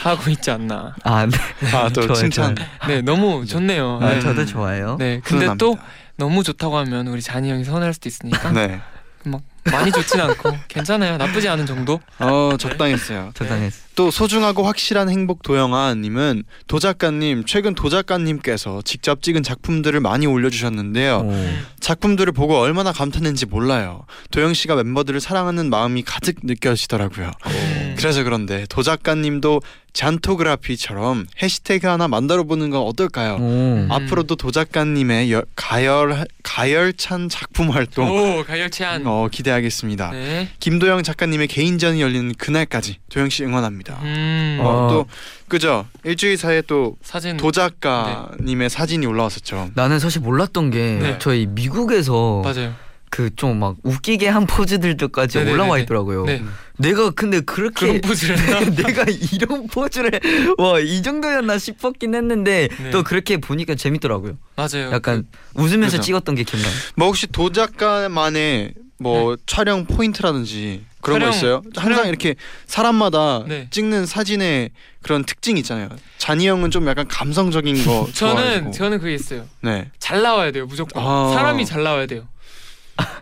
하고 0.00 0.30
있지 0.30 0.50
않나. 0.50 0.94
아, 1.04 1.26
네. 1.26 1.36
아 1.74 1.88
또 1.90 2.02
좋아요, 2.02 2.14
칭찬. 2.14 2.54
좋아요. 2.56 2.68
네 2.88 3.02
너무 3.02 3.44
좋네요. 3.46 3.98
아, 4.02 4.14
네. 4.14 4.20
저도 4.20 4.44
좋아요. 4.46 4.96
네 4.98 5.20
근데 5.24 5.46
훈훈합니다. 5.46 5.56
또 5.58 5.78
너무 6.16 6.42
좋다고 6.42 6.76
하면 6.78 7.06
우리 7.08 7.20
잔이 7.22 7.50
형이 7.50 7.64
서운할 7.64 7.92
수도 7.94 8.08
있으니까 8.08 8.50
네. 8.52 8.80
막 9.24 9.40
많이 9.64 9.92
좋진 9.92 10.20
않고 10.20 10.56
괜찮아요 10.68 11.16
나쁘지 11.16 11.48
않은 11.48 11.66
정도. 11.66 12.00
어 12.18 12.56
적당했어요. 12.58 13.30
적당했어. 13.36 13.78
또 13.94 14.10
소중하고 14.10 14.62
확실한 14.64 15.10
행복 15.10 15.42
도영아님은 15.42 16.44
도 16.66 16.78
작가님 16.78 17.44
최근 17.46 17.74
도 17.74 17.88
작가님께서 17.90 18.80
직접 18.84 19.22
찍은 19.22 19.42
작품들을 19.42 20.00
많이 20.00 20.26
올려주셨는데요. 20.26 21.16
오. 21.18 21.32
작품들을 21.80 22.32
보고 22.32 22.58
얼마나 22.58 22.90
감탄했는지 22.92 23.46
몰라요. 23.46 24.06
도영 24.30 24.54
씨가 24.54 24.76
멤버들을 24.76 25.20
사랑하는 25.20 25.68
마음이 25.68 26.02
가득 26.02 26.36
느껴지더라고요. 26.42 27.30
음. 27.46 27.94
그래서 27.98 28.22
그런데 28.24 28.64
도 28.68 28.82
작가님도 28.82 29.60
잔토그라피처럼 29.92 31.26
해시태그 31.42 31.86
하나 31.86 32.08
만들어 32.08 32.44
보는 32.44 32.70
건 32.70 32.80
어떨까요? 32.82 33.34
오. 33.34 33.38
음. 33.40 33.88
앞으로도 33.90 34.36
도 34.36 34.50
작가님의 34.50 35.30
여- 35.32 35.42
가열 35.54 36.24
가열찬 36.42 37.28
작품 37.28 37.70
활동 37.70 38.08
오 38.10 38.42
가열치한. 38.44 39.06
어, 39.06 39.28
기대하겠습니다. 39.30 40.10
네. 40.12 40.48
김도영 40.60 41.02
작가님의 41.02 41.48
개인전이 41.48 42.00
열리는 42.00 42.32
그날까지 42.38 42.96
도영 43.10 43.28
씨 43.28 43.44
응원합니다. 43.44 43.81
음. 44.02 44.58
어. 44.60 44.68
어, 44.68 44.88
또 44.90 45.06
그죠? 45.48 45.86
일주일 46.04 46.36
사이에 46.36 46.62
또 46.66 46.96
사진. 47.02 47.36
도 47.36 47.50
작가님의 47.52 48.70
사진이 48.70 49.06
올라왔었죠. 49.06 49.70
나는 49.74 49.98
사실 49.98 50.20
몰랐던 50.20 50.70
게 50.70 50.98
네. 51.00 51.16
저희 51.18 51.46
미국에서 51.46 52.42
맞아요. 52.44 52.74
그좀 53.10 53.58
막 53.58 53.76
웃기게 53.82 54.26
한 54.26 54.46
포즈들도까지 54.46 55.36
네네네네. 55.36 55.54
올라와 55.62 55.78
있더라고요. 55.80 56.24
네. 56.24 56.42
내가 56.78 57.10
근데 57.10 57.40
그렇게 57.40 57.86
그런 57.86 58.00
포즈를 58.00 58.38
했나? 58.38 58.60
내가 58.74 59.04
이런 59.32 59.66
포즈를 59.66 60.18
와 60.56 60.80
이 60.80 61.02
정도였나 61.02 61.58
싶었긴 61.58 62.14
했는데 62.14 62.68
네. 62.82 62.90
또 62.90 63.02
그렇게 63.02 63.36
보니까 63.36 63.74
재밌더라고요. 63.74 64.38
맞아요. 64.56 64.90
약간 64.92 65.26
웃으면서 65.54 65.98
그죠. 65.98 66.02
찍었던 66.06 66.34
게 66.36 66.42
기억나요. 66.44 66.72
뭐 66.94 67.08
혹시 67.08 67.26
도 67.26 67.52
작가만의 67.52 68.72
뭐 69.02 69.36
촬영 69.46 69.84
포인트라든지 69.86 70.84
그런 71.00 71.18
촬영- 71.20 71.30
거 71.30 71.36
있어요? 71.36 71.62
항상 71.76 71.94
촬영- 71.96 72.08
이렇게 72.08 72.34
사람마다 72.66 73.44
네. 73.46 73.68
찍는 73.70 74.06
사진의 74.06 74.70
그런 75.02 75.24
특징 75.24 75.56
있잖아요. 75.58 75.88
쟈니 76.18 76.46
형은 76.46 76.70
좀 76.70 76.86
약간 76.88 77.06
감성적인 77.08 77.84
거 77.84 78.06
그, 78.06 78.12
저는 78.14 78.34
좋아하고. 78.44 78.70
저는 78.70 78.98
그게 79.00 79.14
있어요. 79.14 79.44
네. 79.60 79.90
잘 79.98 80.22
나와야 80.22 80.50
돼요 80.52 80.66
무조건. 80.66 81.02
아. 81.02 81.32
사람이 81.34 81.66
잘 81.66 81.82
나와야 81.82 82.06
돼요. 82.06 82.28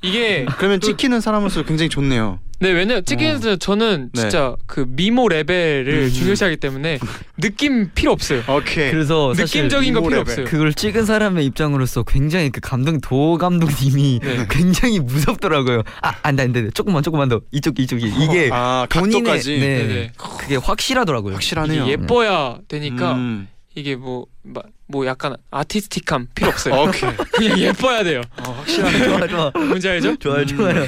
이게 0.03 0.47
그러면 0.59 0.81
또- 0.81 0.87
찍히는 0.87 1.21
사람으로서 1.21 1.63
굉장히 1.65 1.89
좋네요. 1.89 2.39
네 2.63 2.73
왜냐 2.73 3.01
찍기에서 3.01 3.57
저는 3.57 4.11
네. 4.13 4.21
진짜 4.21 4.55
그 4.67 4.85
미모 4.87 5.29
레벨을 5.31 5.89
음. 5.89 6.11
중요시하기 6.13 6.59
때문에 6.59 6.99
느낌 7.41 7.91
필요 7.95 8.13
없어요. 8.13 8.43
오케이. 8.49 8.91
그래서 8.91 9.33
사실 9.33 9.63
느낌적인 9.63 9.95
거 9.95 10.01
필요 10.01 10.11
레벨. 10.11 10.21
없어요. 10.21 10.45
그걸 10.45 10.75
찍은 10.75 11.07
사람의 11.07 11.47
입장으로서 11.47 12.03
굉장히 12.03 12.51
그 12.51 12.61
감독 12.61 13.01
도 13.01 13.39
감독님이 13.39 14.21
네. 14.23 14.47
굉장히 14.51 15.01
무섭더라고요. 15.01 15.85
아 16.03 16.13
안돼 16.23 16.43
안돼 16.43 16.71
조금만 16.73 17.03
조금만 17.03 17.31
더 17.31 17.41
이쪽 17.51 17.79
이쪽이 17.79 18.07
이게 18.07 18.51
아 18.53 18.87
본인의 18.91 19.23
각도까지 19.23 19.59
네, 19.59 19.87
네네. 19.87 20.13
그게 20.19 20.57
확실하더라고요. 20.57 21.33
확실하네요. 21.35 21.87
예뻐야 21.89 22.59
되니까 22.69 23.15
음. 23.15 23.49
이게 23.81 23.97
뭐뭐 23.97 25.07
약간 25.07 25.37
artistic함 25.51 26.29
필요 26.35 26.49
없어요. 26.51 26.75
오케이. 26.89 27.11
그냥 27.33 27.59
예뻐야 27.59 28.05
돼요. 28.05 28.21
어, 28.47 28.51
확실하네. 28.53 28.99
좋아 29.05 29.27
좋아 29.27 29.51
뭔지 29.55 29.89
알죠? 29.89 30.17
좋아요 30.17 30.45
좋아요. 30.47 30.87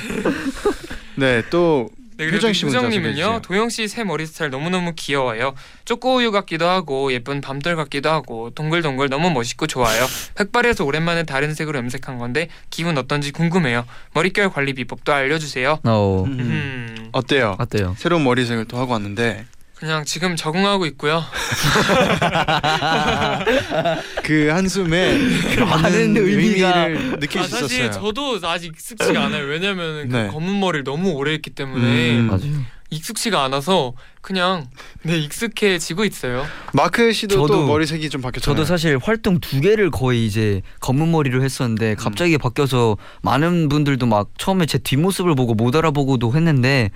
네, 1.17 1.43
또 1.51 1.89
네, 2.19 2.27
그리고 2.27 2.37
효정 2.37 2.53
씨 2.53 2.67
효정님은요. 2.67 3.41
도영 3.43 3.69
씨 3.71 3.89
새 3.89 4.05
머리 4.05 4.27
스타일 4.27 4.51
너무 4.51 4.69
너무 4.71 4.93
귀여워요. 4.95 5.55
쪼꼬우유 5.87 6.31
같기도 6.31 6.67
하고 6.69 7.13
예쁜 7.13 7.41
밤들 7.41 7.75
같기도 7.75 8.11
하고 8.11 8.51
동글동글 8.51 9.09
너무 9.09 9.31
멋있고 9.31 9.67
좋아요. 9.67 10.07
흑발에서 10.37 10.85
오랜만에 10.85 11.23
다른 11.25 11.55
색으로 11.55 11.79
염색한 11.79 12.19
건데 12.19 12.49
기분 12.71 12.99
어떤지 12.99 13.33
궁금해요. 13.33 13.87
머릿결 14.15 14.51
관리 14.51 14.75
비법도 14.75 15.13
알려주세요. 15.13 15.81
어 15.85 16.25
음. 16.27 16.39
음, 16.39 17.09
어때요? 17.13 17.57
어때요? 17.59 17.95
새로운 17.99 18.25
머리색을 18.25 18.67
또 18.67 18.77
하고 18.79 18.93
왔는데 18.93 19.47
그냥 19.83 20.05
지금 20.05 20.37
적응하고 20.37 20.87
있고요. 20.87 21.25
그 24.23 24.47
한숨에 24.49 25.19
많은 25.59 26.15
의미가- 26.15 27.19
느낄 27.19 27.41
아, 27.41 27.45
수 27.45 27.51
사실 27.51 27.87
있었어요. 27.87 27.91
저도 28.15 28.39
아직 28.47 28.69
익숙치가 28.69 29.25
않아요. 29.25 29.45
왜냐면 29.47 30.09
네. 30.09 30.27
그 30.29 30.33
검은 30.35 30.61
머리를 30.61 30.85
너무 30.85 31.11
오래 31.11 31.33
했기 31.33 31.51
때문에 31.51 32.17
음. 32.17 32.27
맞아요. 32.29 32.63
익숙치가 32.91 33.43
않아서 33.43 33.95
그냥 34.21 34.69
네 35.03 35.19
익숙해지고 35.19 36.05
있어요. 36.05 36.47
마크 36.75 37.13
씨도 37.13 37.35
또 37.35 37.47
저도- 37.49 37.67
머리색이 37.67 38.09
좀 38.09 38.21
바뀌었잖아요. 38.21 38.55
저도 38.57 38.65
사실 38.65 38.99
활동 39.03 39.41
두 39.41 39.61
개를 39.61 39.91
거의 39.91 40.25
이제 40.25 40.63
검은 40.79 41.11
머리로 41.11 41.43
했었는데 41.43 41.97
갑자기 41.97 42.39
바뀌어서 42.39 42.99
많은 43.23 43.69
분들도 43.69 44.07
막 44.07 44.29
처음에 44.39 44.67
제 44.67 44.79
뒷모습을 44.79 45.35
보고 45.35 45.55
못 45.55 45.75
알아보고도 45.75 46.37
했는데 46.37 46.93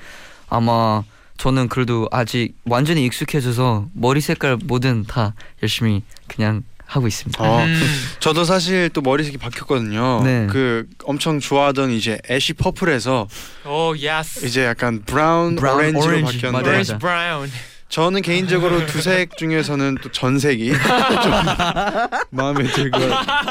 아마 0.48 1.02
저는 1.36 1.68
그래도 1.68 2.08
아직 2.10 2.54
완전히 2.64 3.04
익숙해져서 3.04 3.88
머리 3.92 4.20
색깔 4.20 4.56
뭐든 4.64 5.04
다 5.04 5.34
열심히 5.62 6.02
그냥 6.26 6.62
하고 6.86 7.08
있습니다. 7.08 7.42
어, 7.42 7.64
음. 7.64 7.82
저도 8.20 8.44
사실 8.44 8.88
또 8.92 9.00
머리색이 9.00 9.38
바뀌었거든요. 9.38 10.22
네. 10.22 10.46
그 10.48 10.86
엄청 11.04 11.40
좋아하던 11.40 11.90
이제 11.90 12.18
ash 12.30 12.52
purple에서 12.52 13.26
오 13.66 13.94
yes. 13.96 14.46
이제 14.46 14.64
약간 14.64 15.02
brown, 15.04 15.56
brown, 15.56 15.78
오렌지로 15.80 16.06
오렌지. 16.06 16.32
바뀌었는데. 16.34 16.68
오렌지 16.68 16.98
brown. 16.98 17.50
저는 17.88 18.20
개인적으로 18.22 18.84
두 18.86 19.00
색 19.00 19.36
중에서는 19.36 19.98
또 20.02 20.10
전색이 20.10 20.70
좀 20.72 20.78
마음에 22.30 22.64
들고 22.64 22.98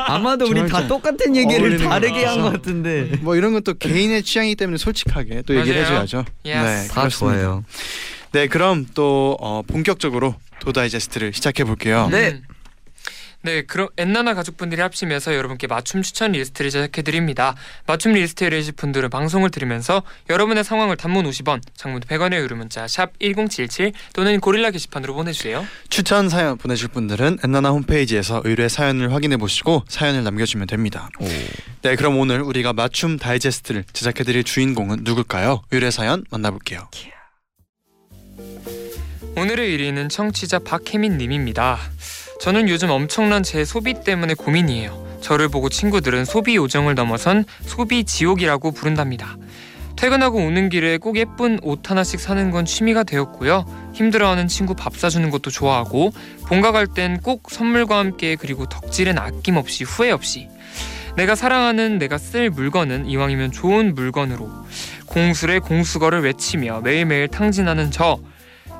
아마도 0.08 0.46
우리 0.46 0.68
다 0.68 0.86
똑같은 0.88 1.36
얘기를 1.36 1.78
다르게 1.78 2.26
한. 2.26 2.42
것 2.42 2.52
같은데 2.52 3.12
뭐 3.22 3.36
이런 3.36 3.54
건 3.54 3.64
또 3.64 3.74
개인의 3.74 4.22
취향이기 4.24 4.56
때문에 4.58 4.78
솔직하게 4.78 5.44
또 5.48 5.56
얘기를 5.56 5.82
맞아요. 5.82 5.94
해줘야죠. 5.94 6.26
yes. 6.46 6.58
네, 6.58 6.88
다 6.90 7.02
그렇습니다. 7.02 7.38
좋아요. 7.42 7.64
네, 8.34 8.48
그럼 8.48 8.86
또 8.94 9.38
어, 9.40 9.62
본격적으로 9.66 10.36
도다이제스트를 10.60 11.34
시작해 11.34 11.64
볼게요. 11.64 12.10
네. 12.12 12.32
음. 12.32 12.44
네, 13.46 13.62
그럼 13.62 13.90
엔나나 13.96 14.34
가족분들이 14.34 14.82
합치면서 14.82 15.36
여러분께 15.36 15.68
맞춤 15.68 16.02
추천 16.02 16.32
리스트를 16.32 16.72
제작해 16.72 17.04
드립니다. 17.04 17.54
맞춤 17.86 18.14
리스트에 18.14 18.48
이르실 18.48 18.74
분들은 18.74 19.12
방송을 19.12 19.52
들으면서 19.52 20.02
여러분의 20.32 20.64
상황을 20.64 20.98
단문 20.98 21.30
50원, 21.30 21.62
장문 21.76 22.02
100원의 22.02 22.40
유료 22.40 22.56
문자 22.56 22.88
샵 22.88 23.18
#1077 23.20 23.94
또는 24.14 24.40
고릴라 24.40 24.72
게시판으로 24.72 25.14
보내주세요. 25.14 25.64
추천 25.90 26.28
사연 26.28 26.58
보내실 26.58 26.88
분들은 26.88 27.38
엔나나 27.44 27.70
홈페이지에서 27.70 28.42
의뢰 28.46 28.68
사연을 28.68 29.14
확인해 29.14 29.38
보시고 29.38 29.84
사연을 29.88 30.24
남겨주면 30.24 30.66
됩니다. 30.66 31.10
네, 31.84 31.96
그럼 31.96 32.18
오늘 32.18 32.42
우리가 32.42 32.74
맞춤 32.74 33.20
다이제스트를 33.20 33.86
제작해 33.94 34.24
드릴 34.24 34.44
주인공은 34.44 35.02
누굴까요? 35.04 35.62
의뢰 35.70 35.92
사연 35.92 36.24
만나볼게요. 36.32 36.90
오늘의 39.38 39.78
1위는 39.78 40.10
청취자 40.10 40.58
박혜민 40.60 41.20
님입니다. 41.20 41.78
저는 42.40 42.70
요즘 42.70 42.90
엄청난 42.90 43.44
제 43.44 43.66
소비 43.66 44.02
때문에 44.04 44.34
고민이에요. 44.34 45.06
저를 45.22 45.48
보고 45.50 45.70
친구들은 45.70 46.26
소비 46.26 46.56
요정을 46.56 46.94
넘어선 46.96 47.46
소비 47.62 48.04
지옥이라고 48.04 48.72
부른답니다. 48.72 49.38
퇴근하고 49.96 50.40
오는 50.40 50.70
길에 50.70 50.98
꼭 50.98 51.16
예쁜 51.18 51.58
옷 51.64 51.90
하나씩 51.90 52.20
사는 52.20 52.52
건 52.52 52.66
취미가 52.66 53.04
되었고요. 53.04 53.66
힘들어하는 53.94 54.48
친구 54.50 54.76
밥 54.76 54.96
사주는 54.98 55.30
것도 55.30 55.50
좋아하고 55.52 56.12
본가 56.48 56.72
갈 56.74 56.86
땐 56.88 57.20
꼭 57.24 57.50
선물과 57.50 57.98
함께 57.98 58.36
그리고 58.36 58.68
덕질은 58.68 59.18
아낌없이 59.18 59.86
후회 59.86 60.12
없이 60.12 60.50
내가 61.16 61.34
사랑하는 61.34 61.98
내가 61.98 62.18
쓸 62.18 62.50
물건은 62.50 63.06
이왕이면 63.06 63.54
좋은 63.54 63.96
물건으로 63.96 64.52
공술의 65.06 65.62
공수거를 65.62 66.22
외치며 66.24 66.82
매일매일 66.82 67.30
탕진하는 67.30 67.90
저 67.90 68.18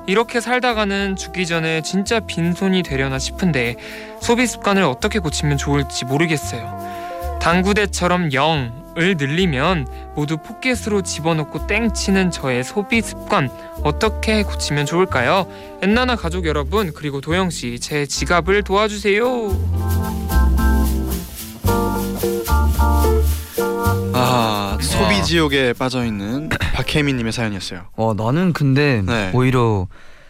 이렇게 0.06 0.40
살다가는 0.40 1.16
죽기 1.16 1.46
전에 1.46 1.82
진짜 1.82 2.20
빈손이 2.20 2.82
되려나 2.82 3.18
싶은데 3.18 3.76
소비 4.20 4.46
습관을 4.46 4.82
어떻게 4.84 5.18
고치면 5.18 5.56
좋을지 5.58 6.04
모르겠어요. 6.04 7.38
당구대처럼 7.40 8.30
0을 8.30 9.16
늘리면 9.18 9.86
모두 10.14 10.36
포켓으로 10.38 11.02
집어넣고 11.02 11.66
땡치는 11.66 12.30
저의 12.30 12.64
소비 12.64 13.02
습관 13.02 13.50
어떻게 13.82 14.42
고치면 14.42 14.86
좋을까요? 14.86 15.46
엔나나 15.82 16.16
가족 16.16 16.46
여러분 16.46 16.92
그리고 16.92 17.20
도영 17.20 17.50
씨 17.50 17.78
제 17.80 18.06
지갑을 18.06 18.62
도와주세요. 18.62 19.56
아 24.14 24.78
소비 24.80 25.22
지옥에 25.22 25.72
빠져 25.72 26.04
있는 26.04 26.48
박혜민님의 26.76 27.32
사연이었어요. 27.32 27.86
어 27.96 28.14
나는 28.14 28.52
근데 28.52 29.02
네. 29.04 29.30
오히려 29.34 29.86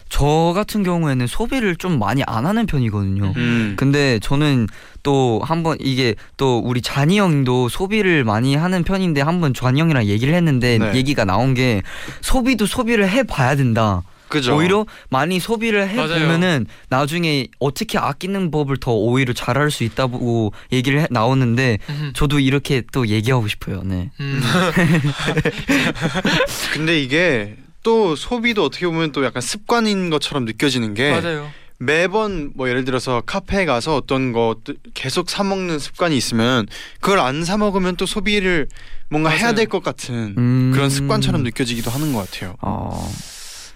저 0.09 0.53
같은 0.55 0.83
경우에는 0.83 1.27
소비를 1.27 1.75
좀 1.75 1.99
많이 1.99 2.23
안 2.25 2.45
하는 2.45 2.65
편이거든요. 2.65 3.33
음. 3.35 3.73
근데 3.77 4.19
저는 4.19 4.67
또 5.03 5.41
한번 5.43 5.77
이게 5.81 6.15
또 6.37 6.59
우리 6.59 6.81
잔이 6.81 7.19
형도 7.19 7.67
소비를 7.67 8.23
많이 8.23 8.55
하는 8.55 8.83
편인데 8.83 9.21
한번 9.21 9.53
잔이 9.53 9.81
형이랑 9.81 10.05
얘기를 10.05 10.33
했는데 10.33 10.77
네. 10.77 10.95
얘기가 10.95 11.25
나온 11.25 11.53
게 11.53 11.81
소비도 12.21 12.65
소비를 12.65 13.09
해 13.09 13.23
봐야 13.23 13.55
된다. 13.55 14.03
그죠. 14.29 14.55
오히려 14.55 14.85
많이 15.09 15.39
소비를 15.39 15.89
해. 15.89 15.95
보면은 15.95 16.65
나중에 16.89 17.47
어떻게 17.59 17.97
아끼는 17.97 18.51
법을 18.51 18.77
더 18.77 18.93
오히려 18.93 19.33
잘할 19.33 19.71
수 19.71 19.83
있다고 19.83 20.53
얘기를 20.71 21.01
해, 21.01 21.07
나오는데 21.09 21.79
음, 21.89 22.11
저도 22.15 22.39
이렇게 22.39 22.83
또 22.91 23.07
얘기하고 23.07 23.47
싶어요. 23.47 23.81
네. 23.83 24.11
음. 24.19 24.41
근데 26.73 27.01
이게 27.01 27.55
또 27.83 28.15
소비도 28.15 28.63
어떻게 28.65 28.85
보면 28.85 29.11
또 29.11 29.23
약간 29.23 29.41
습관인 29.41 30.09
것처럼 30.09 30.45
느껴지는 30.45 30.93
게 30.93 31.11
맞아요. 31.19 31.49
매번 31.79 32.51
뭐 32.55 32.67
예를 32.69 32.85
들어서 32.85 33.21
카페에 33.25 33.65
가서 33.65 33.95
어떤 33.95 34.31
거 34.33 34.55
계속 34.95 35.29
사 35.29 35.43
먹는 35.43 35.77
습관이 35.79 36.17
있으면 36.17 36.65
그걸 36.99 37.19
안 37.19 37.43
사 37.43 37.57
먹으면 37.57 37.95
또 37.97 38.05
소비를 38.07 38.67
뭔가 39.09 39.29
해야 39.29 39.43
맞아요. 39.43 39.55
될것 39.55 39.83
같은 39.83 40.33
음. 40.37 40.71
그런 40.73 40.89
습관처럼 40.89 41.43
느껴지기도 41.43 41.91
하는 41.91 42.13
것 42.13 42.29
같아요. 42.29 42.55
어, 42.61 43.09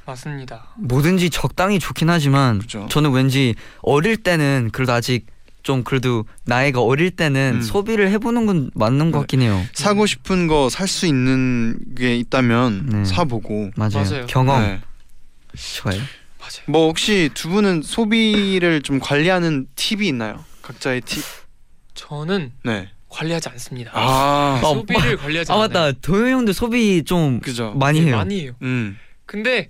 맞습니다. 0.06 0.70
뭐든지 0.78 1.30
적당히 1.30 1.80
좋긴 1.80 2.10
하지만 2.10 2.60
그죠. 2.60 2.88
저는 2.90 3.12
왠지 3.12 3.56
어릴 3.82 4.18
때는 4.18 4.70
그래도 4.74 4.94
아직 4.94 5.26
좀 5.64 5.84
그래도 5.84 6.26
나이가 6.46 6.82
어릴 6.82 7.12
때는 7.12 7.58
음. 7.58 7.62
소비를 7.62 8.10
해보는 8.12 8.46
건 8.48 8.72
맞는 8.74 9.12
것 9.12 9.20
같긴 9.20 9.42
해요. 9.44 9.64
사고 9.74 10.06
싶은 10.08 10.48
거 10.48 10.70
살 10.72 10.88
수 10.88 11.06
있는 11.06 11.78
게 11.96 12.16
있다면 12.18 12.86
네. 12.92 13.06
사보고. 13.06 13.72
맞아요. 13.76 13.92
맞아요. 14.04 14.26
경험 14.26 14.62
네. 14.64 14.82
좋아요. 15.56 16.00
맞아요. 16.40 16.64
뭐 16.68 16.88
혹시 16.88 17.30
두 17.36 17.50
분은 17.50 17.84
소비를 17.84 18.82
좀 18.82 19.00
관리하는 19.00 19.68
팁이 19.76 20.08
있나요? 20.08 20.44
각자의 20.64 21.02
팁. 21.02 21.22
저는 21.94 22.52
네. 22.64 22.90
관리하지 23.10 23.50
않습니다. 23.50 23.92
아, 23.94 24.60
어, 24.64 24.74
소비를 24.74 25.18
관리하지 25.18 25.52
아 25.52 25.56
않아요. 25.56 25.68
맞다. 25.68 25.92
도영 26.02 26.30
형도 26.40 26.54
소비 26.54 27.04
좀 27.04 27.40
그죠. 27.40 27.74
많이 27.76 28.00
네, 28.00 28.08
해요. 28.08 28.16
많이 28.18 28.42
해요. 28.42 28.54
음. 28.64 28.98
근데 29.28 29.70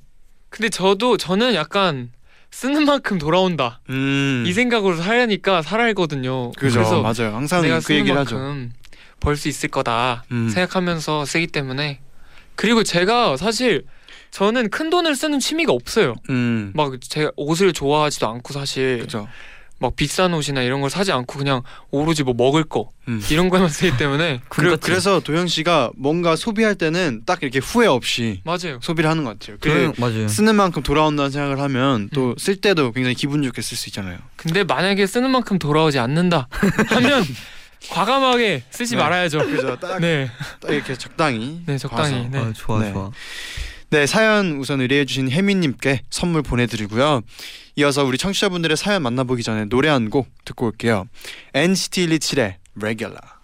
근데 0.51 0.69
저도 0.69 1.17
저는 1.17 1.55
약간 1.55 2.11
쓰는 2.51 2.85
만큼 2.85 3.17
돌아온다 3.17 3.79
음. 3.89 4.43
이 4.45 4.51
생각으로 4.51 4.97
살려니까 4.97 5.61
살아거든요. 5.61 6.51
그죠. 6.51 6.81
맞아요. 7.01 7.33
항상 7.33 7.61
내가 7.61 7.79
그 7.79 7.95
얘기를 7.95 8.17
하죠. 8.19 8.35
만큼 8.35 8.73
벌수 9.21 9.47
있을 9.47 9.69
거다 9.69 10.25
음. 10.31 10.49
생각하면서 10.49 11.25
쓰기 11.25 11.47
때문에 11.47 12.01
그리고 12.55 12.83
제가 12.83 13.37
사실 13.37 13.85
저는 14.31 14.69
큰 14.69 14.89
돈을 14.89 15.15
쓰는 15.15 15.39
취미가 15.39 15.71
없어요. 15.71 16.15
음. 16.29 16.73
막 16.75 16.99
제가 16.99 17.31
옷을 17.37 17.71
좋아하지도 17.71 18.27
않고 18.27 18.53
사실 18.53 18.99
그죠. 18.99 19.29
막 19.81 19.95
비싼 19.95 20.31
옷이나 20.35 20.61
이런 20.61 20.79
걸 20.79 20.91
사지 20.91 21.11
않고 21.11 21.39
그냥 21.39 21.63
오로지 21.89 22.23
뭐 22.23 22.35
먹을 22.35 22.63
거 22.63 22.91
음. 23.07 23.19
이런 23.31 23.49
거만 23.49 23.67
쓰기 23.67 23.97
때문에 23.97 24.41
그래, 24.47 24.67
그렇지. 24.67 24.81
그래서 24.85 25.19
도영 25.19 25.47
씨가 25.47 25.89
뭔가 25.97 26.35
소비할 26.35 26.75
때는 26.75 27.23
딱 27.25 27.41
이렇게 27.41 27.57
후회 27.57 27.87
없이 27.87 28.41
맞아요. 28.45 28.79
소비를 28.81 29.09
하는 29.09 29.23
것 29.23 29.39
같아요. 29.39 29.57
그 29.59 29.91
맞아요. 29.99 30.27
쓰는 30.27 30.55
만큼 30.55 30.83
돌아온다는 30.83 31.31
생각을 31.31 31.59
하면 31.59 32.09
또 32.13 32.29
음. 32.29 32.35
쓸 32.37 32.57
때도 32.57 32.91
굉장히 32.91 33.15
기분 33.15 33.41
좋게 33.41 33.63
쓸 33.63 33.75
수 33.75 33.89
있잖아요. 33.89 34.19
근데 34.35 34.63
만약에 34.63 35.07
쓰는 35.07 35.31
만큼 35.31 35.57
돌아오지 35.57 35.97
않는다 35.97 36.47
하면 36.89 37.23
과감하게 37.89 38.63
쓰지 38.69 38.95
네. 38.95 39.01
말아야죠. 39.01 39.39
그죠. 39.39 39.75
딱, 39.77 39.99
네, 39.99 40.29
딱 40.59 40.71
이렇게 40.71 40.95
적당히. 40.95 41.61
네 41.65 41.79
적당히. 41.79 42.27
네. 42.29 42.37
아, 42.37 42.53
좋아 42.55 42.79
네. 42.79 42.93
좋아. 42.93 43.09
네 43.89 44.05
사연 44.05 44.57
우선 44.59 44.79
의뢰해 44.79 45.05
주신 45.05 45.31
혜민 45.31 45.59
님께 45.61 46.01
선물 46.11 46.43
보내 46.43 46.67
드리고요. 46.67 47.21
이어서 47.75 48.03
우리 48.03 48.17
청취자분들의 48.17 48.75
사연 48.77 49.03
만나보기 49.03 49.43
전에 49.43 49.65
노래 49.65 49.89
한 49.89 50.09
곡 50.09 50.27
듣고 50.45 50.65
올게요. 50.67 51.05
NCT 51.53 52.07
127의 52.07 52.55
Regular. 52.75 53.41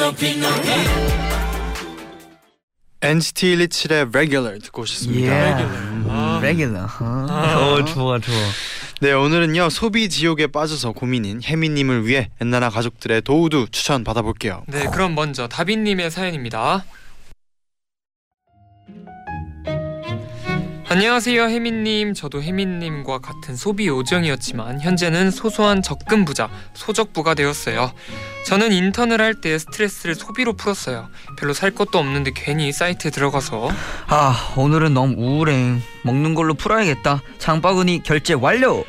높이 0.00 0.36
높이 0.36 0.99
NCT 3.10 3.56
127의 3.56 4.14
Regular 4.14 4.58
듣고 4.60 4.82
오셨습니다. 4.82 5.32
Yeah. 5.32 6.06
아. 6.08 6.38
레귤러. 6.42 6.84
어 7.00 7.84
좋아 7.84 8.18
좋아. 8.20 8.36
네 9.00 9.12
오늘은요 9.12 9.68
소비 9.70 10.08
지옥에 10.08 10.46
빠져서 10.46 10.92
고민인 10.92 11.42
혜민님을 11.42 12.06
위해 12.06 12.30
엔나나 12.40 12.70
가족들의 12.70 13.22
도우두 13.22 13.66
추천 13.72 14.04
받아볼게요. 14.04 14.62
네, 14.68 14.84
그럼 14.92 15.14
먼저 15.16 15.48
다빈님의 15.48 16.10
사연입니다. 16.12 16.84
안녕하세요, 20.92 21.44
혜민님. 21.44 22.14
저도 22.14 22.42
혜민님과 22.42 23.20
같은 23.20 23.54
소비 23.54 23.86
요정이었지만 23.86 24.80
현재는 24.80 25.30
소소한 25.30 25.82
적금 25.82 26.24
부자, 26.24 26.50
소적부가 26.74 27.34
되었어요. 27.34 27.92
저는 28.46 28.72
인턴을 28.72 29.20
할 29.20 29.40
때 29.40 29.56
스트레스를 29.56 30.16
소비로 30.16 30.54
풀었어요. 30.54 31.08
별로 31.38 31.52
살 31.54 31.70
것도 31.70 31.96
없는데 32.00 32.32
괜히 32.34 32.72
사이트에 32.72 33.12
들어가서 33.12 33.70
아 34.08 34.52
오늘은 34.56 34.92
너무 34.92 35.14
우울해. 35.16 35.78
먹는 36.02 36.34
걸로 36.34 36.54
풀어야겠다. 36.54 37.22
장바구니 37.38 38.02
결제 38.02 38.34
완료. 38.34 38.84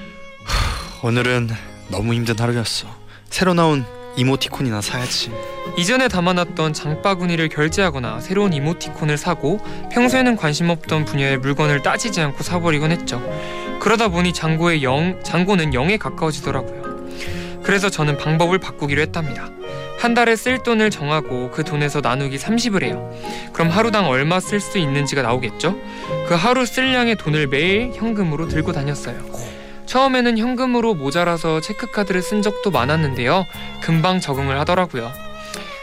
오늘은 1.04 1.52
너무 1.90 2.16
힘든 2.16 2.34
하루였어. 2.40 2.88
새로 3.30 3.54
나온 3.54 3.86
이모티콘이나 4.16 4.82
사야지. 4.82 5.32
이전에 5.78 6.08
담아놨던 6.08 6.74
장바구니를 6.74 7.50
결제하거나 7.50 8.20
새로운 8.20 8.54
이모티콘을 8.54 9.18
사고 9.18 9.60
평소에는 9.92 10.36
관심 10.36 10.70
없던 10.70 11.06
분야의 11.06 11.38
물건을 11.38 11.82
따지지 11.82 12.22
않고 12.22 12.44
사버리곤 12.44 12.92
했죠. 12.92 13.22
그러다 13.80 14.10
보니 14.10 14.34
잔고의 14.34 14.84
영, 14.84 15.20
잔고는 15.24 15.72
0에 15.72 15.98
가까워지더라고요. 15.98 16.82
그래서 17.64 17.90
저는 17.90 18.18
방법을 18.18 18.60
바꾸기로 18.60 19.02
했답니다. 19.02 19.50
한 20.00 20.16
달에 20.16 20.36
쓸 20.36 20.64
돈을 20.64 20.90
정하고 20.90 21.52
그 21.52 21.64
돈에서 21.64 22.02
나누기 22.02 22.38
30을 22.38 22.84
해요. 22.84 23.14
그럼 23.54 23.70
하루당 23.70 24.10
얼마 24.10 24.40
쓸 24.40 24.60
수 24.60 24.80
있는지가 24.80 25.22
나오겠죠? 25.22 25.78
그 26.28 26.34
하루 26.34 26.66
쓸 26.66 26.92
양의 26.94 27.18
돈을 27.18 27.48
매일 27.48 27.92
현금으로 27.94 28.48
들고 28.48 28.72
다녔어요. 28.72 29.51
처음에는 29.92 30.38
현금으로 30.38 30.94
모자라서 30.94 31.60
체크카드를 31.60 32.22
쓴 32.22 32.42
적도 32.42 32.72
많았는데요. 32.72 33.46
금방 33.82 34.22
적응을 34.22 34.58
하더라고요. 34.62 35.12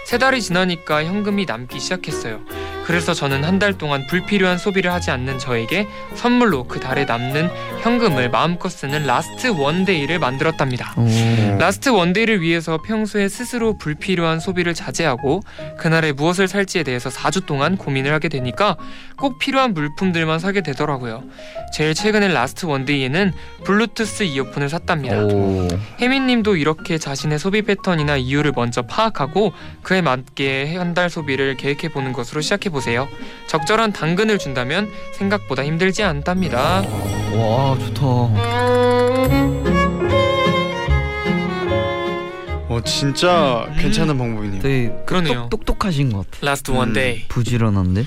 세 0.06 0.16
달이 0.16 0.40
지나니까 0.40 1.04
현금이 1.04 1.44
남기 1.44 1.78
시작했어요. 1.78 2.40
그래서 2.88 3.12
저는 3.12 3.44
한 3.44 3.58
달 3.58 3.76
동안 3.76 4.06
불필요한 4.06 4.56
소비를 4.56 4.92
하지 4.92 5.10
않는 5.10 5.38
저에게 5.40 5.86
선물로 6.14 6.64
그 6.64 6.78
달에 6.80 7.04
남는 7.06 7.50
현금을 7.82 8.30
마음껏 8.30 8.68
쓰는 8.68 9.04
last 9.04 9.48
one 9.48 9.69
day를 9.69 10.18
만들었답니다. 10.20 10.94
오. 10.96 11.04
last 11.58 11.88
one 11.88 12.04
day를 12.04 12.40
위해서 12.40 12.78
평소에 12.80 13.28
스스로 13.28 13.76
불필요한 13.78 14.38
소비를 14.40 14.74
자제하고 14.74 15.40
그날에 15.76 16.12
무엇을 16.12 16.46
살지에 16.48 16.84
대해서 16.84 17.10
4주 17.10 17.46
동안 17.46 17.76
고민을 17.76 18.12
하게 18.12 18.28
되니까 18.28 18.76
꼭 19.18 19.38
필요한 19.40 19.74
물품들만 19.74 20.38
사게 20.38 20.60
되더라고요. 20.62 21.24
제일 21.74 21.94
최근에 21.94 22.28
last 22.28 22.64
one 22.66 22.84
day에는 22.84 23.32
블루투스 23.64 24.22
이어폰을 24.22 24.68
샀답니다. 24.68 25.16
오. 25.24 25.66
혜민님도 26.00 26.54
이렇게 26.56 26.96
자신의 26.96 27.38
소비 27.40 27.62
패턴이나 27.62 28.16
이유를 28.16 28.52
먼저 28.54 28.82
파악하고 28.82 29.52
그에 29.82 30.00
맞게 30.00 30.76
한 30.76 30.94
달 30.94 31.10
소비를 31.10 31.56
계획해 31.58 31.88
보는 31.92 32.12
것으로 32.14 32.40
시작해 32.40 32.70
보세요. 32.70 32.77
적절한 33.46 33.92
당근을 33.92 34.38
준다면 34.38 34.90
생각보다 35.14 35.64
힘들지 35.64 36.02
않답니다. 36.02 36.82
와 37.34 37.78
좋다. 37.78 38.06
어 42.70 42.80
진짜 42.84 43.64
음. 43.68 43.76
괜찮은 43.78 44.18
방법이네요. 44.18 44.60
되게 44.60 44.92
그러네요. 45.06 45.48
똑, 45.50 45.64
똑똑하신 45.64 46.12
것 46.12 46.30
같아. 46.30 46.46
last 46.46 46.70
음. 46.70 46.76
one 46.76 46.99
day. 46.99 47.28
부지런한데. 47.28 48.04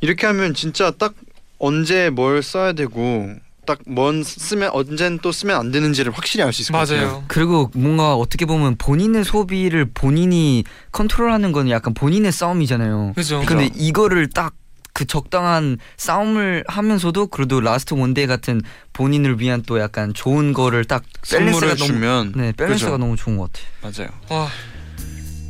이렇게 0.00 0.26
하면 0.26 0.54
진짜 0.54 0.90
딱 0.92 1.14
언제 1.58 2.10
뭘 2.10 2.42
써야 2.42 2.72
되고 2.72 3.28
딱 3.66 3.78
뭔 3.94 4.22
쓰면 4.24 4.70
언젠 4.72 5.18
또 5.20 5.32
쓰면 5.32 5.56
안 5.56 5.70
되는지를 5.70 6.12
확실히 6.12 6.44
알 6.44 6.52
수 6.52 6.62
있을 6.62 6.72
것 6.72 6.78
같아요. 6.78 7.06
맞아요. 7.06 7.24
그리고 7.28 7.70
뭔가 7.74 8.14
어떻게 8.14 8.46
보면 8.46 8.76
본인의 8.76 9.24
소비를 9.24 9.86
본인이 9.92 10.64
컨트롤하는 10.92 11.52
건 11.52 11.68
약간 11.70 11.94
본인의 11.94 12.32
싸움이잖아요. 12.32 13.12
그죠? 13.14 13.42
근데 13.46 13.70
이거를 13.74 14.28
딱 14.30 14.54
그 14.96 15.06
적당한 15.06 15.76
싸움을 15.96 16.62
하면서도 16.68 17.26
그래도 17.26 17.60
last 17.60 17.94
one 17.94 18.11
day 18.11 18.28
같은 18.28 18.62
본인을 18.92 19.40
위한 19.40 19.60
또 19.66 19.80
약간 19.80 20.14
좋은 20.14 20.52
거를 20.52 20.84
딱 20.84 21.02
선물을 21.24 21.52
밸런스가 21.60 21.74
너무 21.74 21.86
주면 21.92 22.32
네 22.36 22.52
밸런스가 22.52 22.92
그죠. 22.92 22.98
너무 22.98 23.16
좋은 23.16 23.36
것 23.36 23.50
같아. 23.52 23.64
맞아요. 23.82 24.08
와, 24.30 24.48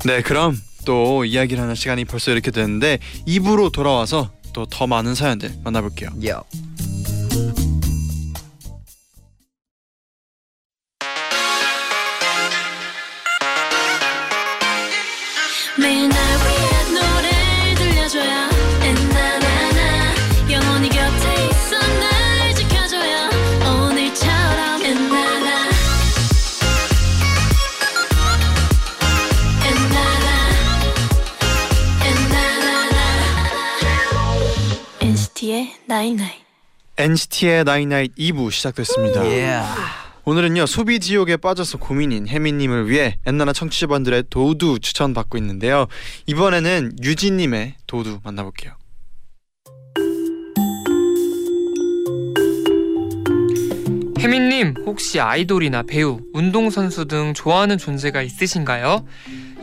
네, 0.07 0.22
그럼 0.22 0.59
또 0.87 1.27
이야기를 1.27 1.62
하는 1.62 1.74
시간이 1.74 2.07
벌써 2.07 2.31
이렇게 2.33 2.50
됐는데 2.50 3.00
2부로 3.29 3.70
돌아와서 3.70 4.31
또 4.55 4.64
더 4.64 4.87
많은 4.87 5.14
사연들 5.14 5.53
만나볼게요. 5.62 6.09
야. 6.27 6.40
매 6.50 7.63
night 36.04 36.18
night 36.18 36.33
NCT의 36.98 37.64
night 37.64 37.89
night 37.89 38.14
2부 38.16 38.50
시작됐습니다. 38.50 39.24
예. 39.24 39.58
오늘은요 40.26 40.66
소비 40.66 41.00
지옥에 41.00 41.38
빠져서 41.38 41.78
고민인 41.78 42.28
혜민님을 42.28 42.90
위해 42.90 43.16
엔나나 43.24 43.54
청취자분들의 43.54 44.24
도두 44.28 44.80
추천 44.80 45.14
받고 45.14 45.38
있는데요. 45.38 45.86
이번에는 46.26 46.96
유진님의 47.02 47.76
도두 47.86 48.20
만나볼게요. 48.22 48.74
혜민님 54.18 54.74
혹시 54.84 55.20
아이돌이나 55.20 55.84
배우, 55.84 56.20
운동선수 56.34 57.06
등 57.06 57.32
좋아하는 57.32 57.78
존재가 57.78 58.20
있으신가요? 58.20 59.06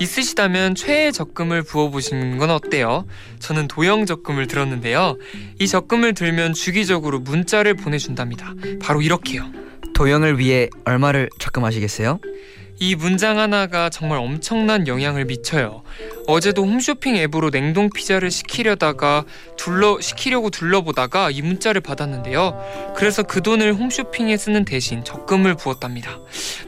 있으시다면 0.01 0.73
최애 0.73 1.11
적금을 1.11 1.61
부어보시는 1.61 2.39
건 2.39 2.49
어때요? 2.49 3.05
저는 3.37 3.67
도형 3.67 4.07
적금을 4.07 4.47
들었는데요. 4.47 5.17
이 5.59 5.67
적금을 5.67 6.15
들면 6.15 6.53
주기적으로 6.53 7.19
문자를 7.19 7.75
보내준답니다. 7.75 8.55
바로 8.81 9.03
이렇게요. 9.03 9.51
도영을 9.93 10.39
위해 10.39 10.69
얼마를 10.85 11.29
적금하시겠어요? 11.37 12.19
이 12.79 12.95
문장 12.95 13.37
하나가 13.37 13.89
정말 13.89 14.17
엄청난 14.19 14.87
영향을 14.87 15.25
미쳐요. 15.25 15.83
어제도 16.27 16.63
홈쇼핑 16.63 17.15
앱으로 17.15 17.51
냉동 17.51 17.89
피자를 17.89 18.31
시키려다가 18.31 19.23
둘러 19.55 19.99
시키려고 20.01 20.49
둘러보다가 20.49 21.29
이 21.29 21.41
문자를 21.41 21.81
받았는데요. 21.81 22.93
그래서 22.95 23.21
그 23.23 23.41
돈을 23.41 23.73
홈쇼핑에 23.75 24.35
쓰는 24.37 24.65
대신 24.65 25.03
적금을 25.03 25.55
부었답니다. 25.55 26.19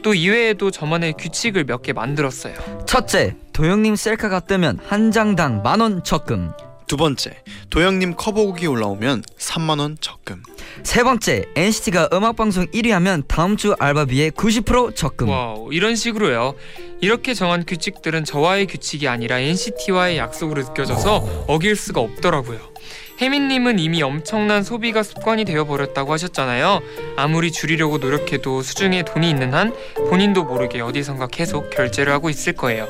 또 0.02 0.14
이외에도 0.14 0.70
저만의 0.70 1.14
규칙을 1.18 1.64
몇 1.64 1.82
개 1.84 1.92
만들었어요. 1.92 2.54
첫째, 2.86 3.36
도영님 3.52 3.96
셀카가 3.96 4.40
뜨면 4.40 4.78
한 4.86 5.10
장당 5.10 5.62
만 5.62 5.80
원 5.80 6.02
적금. 6.04 6.52
두 6.86 6.96
번째 6.96 7.42
도영님 7.70 8.14
커버곡이 8.16 8.66
올라오면 8.66 9.22
3만 9.38 9.80
원 9.80 9.96
적금. 10.00 10.42
세 10.82 11.02
번째, 11.02 11.44
NCT가 11.54 12.10
음악 12.12 12.36
방송 12.36 12.66
1위 12.66 12.90
하면 12.90 13.22
다음 13.26 13.56
주 13.56 13.74
알바비에 13.78 14.30
90% 14.30 14.94
적금. 14.94 15.28
wow 15.28 15.72
이런 15.72 15.96
식으로요. 15.96 16.54
이렇게 17.00 17.34
정한 17.34 17.64
규칙들은 17.66 18.24
저와의 18.24 18.66
규칙이 18.66 19.08
아니라 19.08 19.38
NCT와의 19.38 20.18
약속으로 20.18 20.62
느껴져서 20.62 21.44
어길 21.48 21.76
수가 21.76 22.00
없더라고요. 22.00 22.73
혜민님은 23.20 23.78
이미 23.78 24.02
엄청난 24.02 24.62
소비가 24.62 25.02
습관이 25.02 25.44
되어버렸다고 25.44 26.12
하셨잖아요. 26.12 26.80
아무리 27.16 27.52
줄이려고 27.52 27.98
노력해도 27.98 28.62
수중에 28.62 29.04
돈이 29.04 29.28
있는 29.30 29.54
한 29.54 29.72
본인도 30.08 30.44
모르게 30.44 30.80
어디선가 30.80 31.28
계속 31.28 31.70
결제를 31.70 32.12
하고 32.12 32.28
있을 32.28 32.54
거예요. 32.54 32.88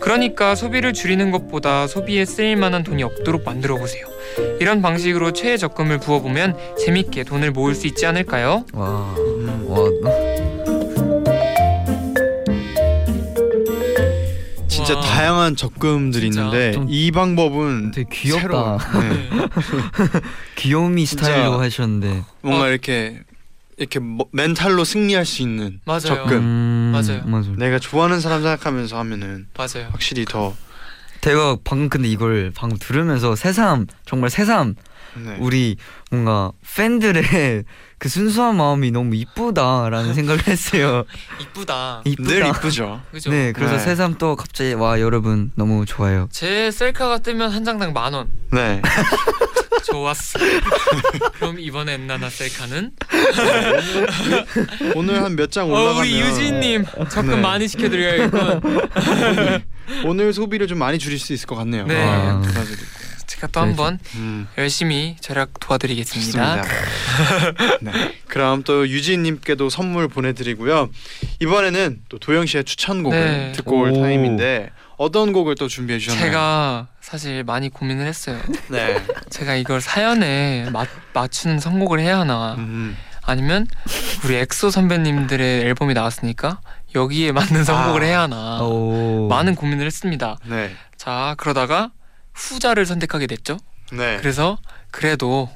그러니까 0.00 0.54
소비를 0.54 0.92
줄이는 0.92 1.30
것보다 1.30 1.86
소비에 1.86 2.24
쓰일 2.24 2.56
만한 2.56 2.82
돈이 2.84 3.02
없도록 3.02 3.44
만들어 3.44 3.76
보세요. 3.76 4.06
이런 4.60 4.80
방식으로 4.82 5.32
최애 5.32 5.56
적금을 5.56 5.98
부어보면 5.98 6.56
재밌게 6.78 7.24
돈을 7.24 7.50
모을 7.50 7.74
수 7.74 7.86
있지 7.86 8.06
않을까요? 8.06 8.64
와, 8.72 9.14
음, 9.18 9.64
와, 9.68 10.23
진짜 14.84 14.98
와. 15.00 15.00
다양한 15.06 15.56
적금들이 15.56 16.30
진짜. 16.30 16.40
있는데 16.44 16.72
좀이 16.72 17.10
방법은 17.10 17.90
되게 17.92 18.08
귀엽다. 18.12 18.40
새로워요. 18.42 18.78
네. 19.00 19.30
귀요미. 20.56 21.06
스타일로 21.06 21.60
하셨는데. 21.60 22.22
뭔가 22.42 22.64
어. 22.64 22.68
이렇게 22.68 23.20
이렇게 23.76 23.98
뭐- 23.98 24.26
멘탈로 24.32 24.84
승리할 24.84 25.26
수 25.26 25.42
있는 25.42 25.80
맞아요. 25.84 26.00
적금. 26.00 26.32
음, 26.38 26.92
맞아요. 26.92 27.22
맞아. 27.24 27.50
내가 27.56 27.78
좋아하는 27.78 28.20
사람 28.20 28.40
생각하면서 28.42 28.96
하면은 28.98 29.46
맞아요. 29.56 29.88
확실히 29.90 30.24
더 30.24 30.54
제가 31.20 31.56
방금 31.64 31.88
근데 31.88 32.08
이걸 32.08 32.52
방금 32.54 32.78
들으면서 32.78 33.34
새삼 33.34 33.86
정말 34.04 34.28
새삼 34.30 34.74
네. 35.16 35.36
우리 35.38 35.76
뭔가 36.10 36.52
팬들의 36.76 37.64
그 37.98 38.08
순수한 38.08 38.56
마음이 38.56 38.90
너무 38.90 39.14
이쁘다라는 39.14 40.12
생각을 40.14 40.46
했어요. 40.46 41.04
이쁘다. 41.40 42.02
이쁘다. 42.04 42.28
늘 42.28 42.46
이쁘죠. 42.48 43.00
그죠? 43.10 43.30
네, 43.30 43.52
그래서 43.52 43.74
네. 43.74 43.78
새삼 43.78 44.16
또 44.18 44.36
갑자기 44.36 44.74
와 44.74 45.00
여러분 45.00 45.50
너무 45.54 45.86
좋아요. 45.86 46.28
제 46.30 46.70
셀카가 46.70 47.18
뜨면 47.18 47.50
한 47.50 47.64
장당 47.64 47.92
만 47.92 48.12
원. 48.14 48.28
네. 48.52 48.82
좋았어. 49.84 50.38
그럼 51.34 51.60
이번에 51.60 51.94
엔나나 51.94 52.30
셀카는 52.30 52.92
오늘 54.94 55.22
한 55.22 55.36
몇장 55.36 55.66
어, 55.70 55.74
올라가면 55.74 56.00
우리 56.00 56.20
유진님 56.20 56.84
적금 57.10 57.30
네. 57.30 57.36
많이 57.36 57.68
시켜드려야겠군. 57.68 58.60
오늘 60.06 60.32
소비를 60.32 60.66
좀 60.66 60.78
많이 60.78 60.98
줄일 60.98 61.18
수 61.18 61.32
있을 61.34 61.46
것 61.46 61.54
같네요. 61.56 61.86
네. 61.86 62.02
아. 62.02 62.42
제가 63.44 63.48
또 63.52 63.60
한번 63.60 63.98
음. 64.14 64.48
열심히 64.56 65.16
절약 65.20 65.60
도와드리겠습니다. 65.60 66.62
네. 67.82 67.92
그럼 68.28 68.62
또 68.62 68.88
유진님께도 68.88 69.68
선물 69.68 70.08
보내드리고요. 70.08 70.88
이번에는 71.40 72.02
또 72.08 72.18
도영 72.18 72.46
씨의 72.46 72.64
추천곡을 72.64 73.18
네. 73.18 73.52
듣고 73.52 73.80
올 73.80 73.90
오. 73.90 74.00
타임인데 74.02 74.70
어떤 74.96 75.32
곡을 75.32 75.56
또 75.56 75.68
준비해 75.68 75.98
주셨나요? 75.98 76.24
제가 76.24 76.86
사실 77.00 77.44
많이 77.44 77.68
고민을 77.68 78.06
했어요. 78.06 78.38
네. 78.68 79.02
제가 79.30 79.56
이걸 79.56 79.80
사연에 79.80 80.68
맞, 80.72 80.88
맞추는 81.12 81.58
선곡을 81.58 82.00
해야 82.00 82.20
하나 82.20 82.54
음. 82.54 82.96
아니면 83.22 83.66
우리 84.24 84.36
엑소 84.36 84.70
선배님들의 84.70 85.62
앨범이 85.62 85.94
나왔으니까 85.94 86.60
여기에 86.94 87.32
맞는 87.32 87.64
선곡을 87.64 88.02
아. 88.02 88.04
해야 88.04 88.20
하나 88.22 88.60
오. 88.62 89.28
많은 89.28 89.54
고민을 89.54 89.86
했습니다. 89.86 90.38
네. 90.46 90.70
자 90.96 91.34
그러다가 91.38 91.90
후자를 92.34 92.86
선택하게 92.86 93.26
됐죠. 93.26 93.58
네. 93.92 94.18
그래서 94.18 94.58
그래도 94.90 95.48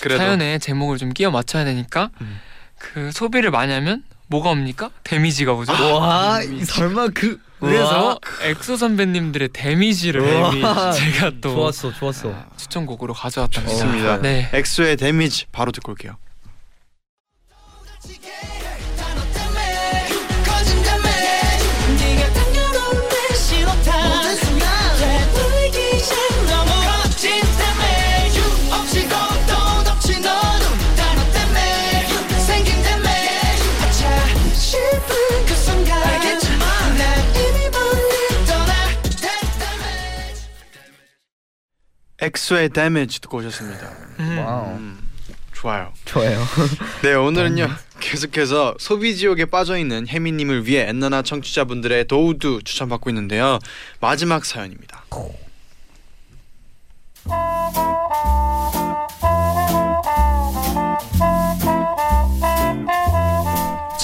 그래도 0.00 0.18
사연에 0.18 0.58
제목을 0.58 0.98
좀 0.98 1.12
끼워 1.12 1.30
맞춰야 1.30 1.64
되니까 1.64 2.10
음. 2.20 2.40
그 2.78 3.10
소비를 3.12 3.50
많이 3.50 3.72
하면 3.72 4.02
뭐가 4.28 4.50
옵니까? 4.50 4.90
damage가 5.04 5.52
오죠. 5.54 5.72
와 5.72 6.40
설마 6.66 7.08
그 7.08 7.40
그래서 7.58 8.18
엑소 8.42 8.76
선배님들의 8.76 9.50
Damage를 9.52 10.22
우와. 10.22 10.92
제가 10.92 11.32
또 11.40 11.54
좋았어 11.54 11.92
좋았어. 11.92 12.46
추천곡으로 12.56 13.12
가져왔답니다. 13.12 13.72
좋습니다. 13.74 14.16
네. 14.18 14.48
엑소의 14.52 14.96
Damage 14.96 15.46
바로 15.52 15.72
듣고 15.72 15.92
올게요. 15.92 16.16
엑소의 42.20 42.70
Damage 42.70 43.20
듣고 43.20 43.38
오셨습니다. 43.38 43.90
음. 44.20 44.38
wow 44.38 44.76
음, 44.76 44.98
좋아요. 45.52 45.92
좋아요. 46.04 46.38
네 47.02 47.14
오늘은요 47.14 47.68
계속해서 48.00 48.76
소비 48.78 49.16
지옥에 49.16 49.44
빠져 49.46 49.78
있는 49.78 50.06
혜민님을 50.08 50.66
위해 50.66 50.88
엔나나 50.88 51.22
청취자분들의 51.22 52.06
도우두 52.06 52.60
추천받고 52.64 53.10
있는데요 53.10 53.58
마지막 54.00 54.44
사연입니다. 54.44 55.04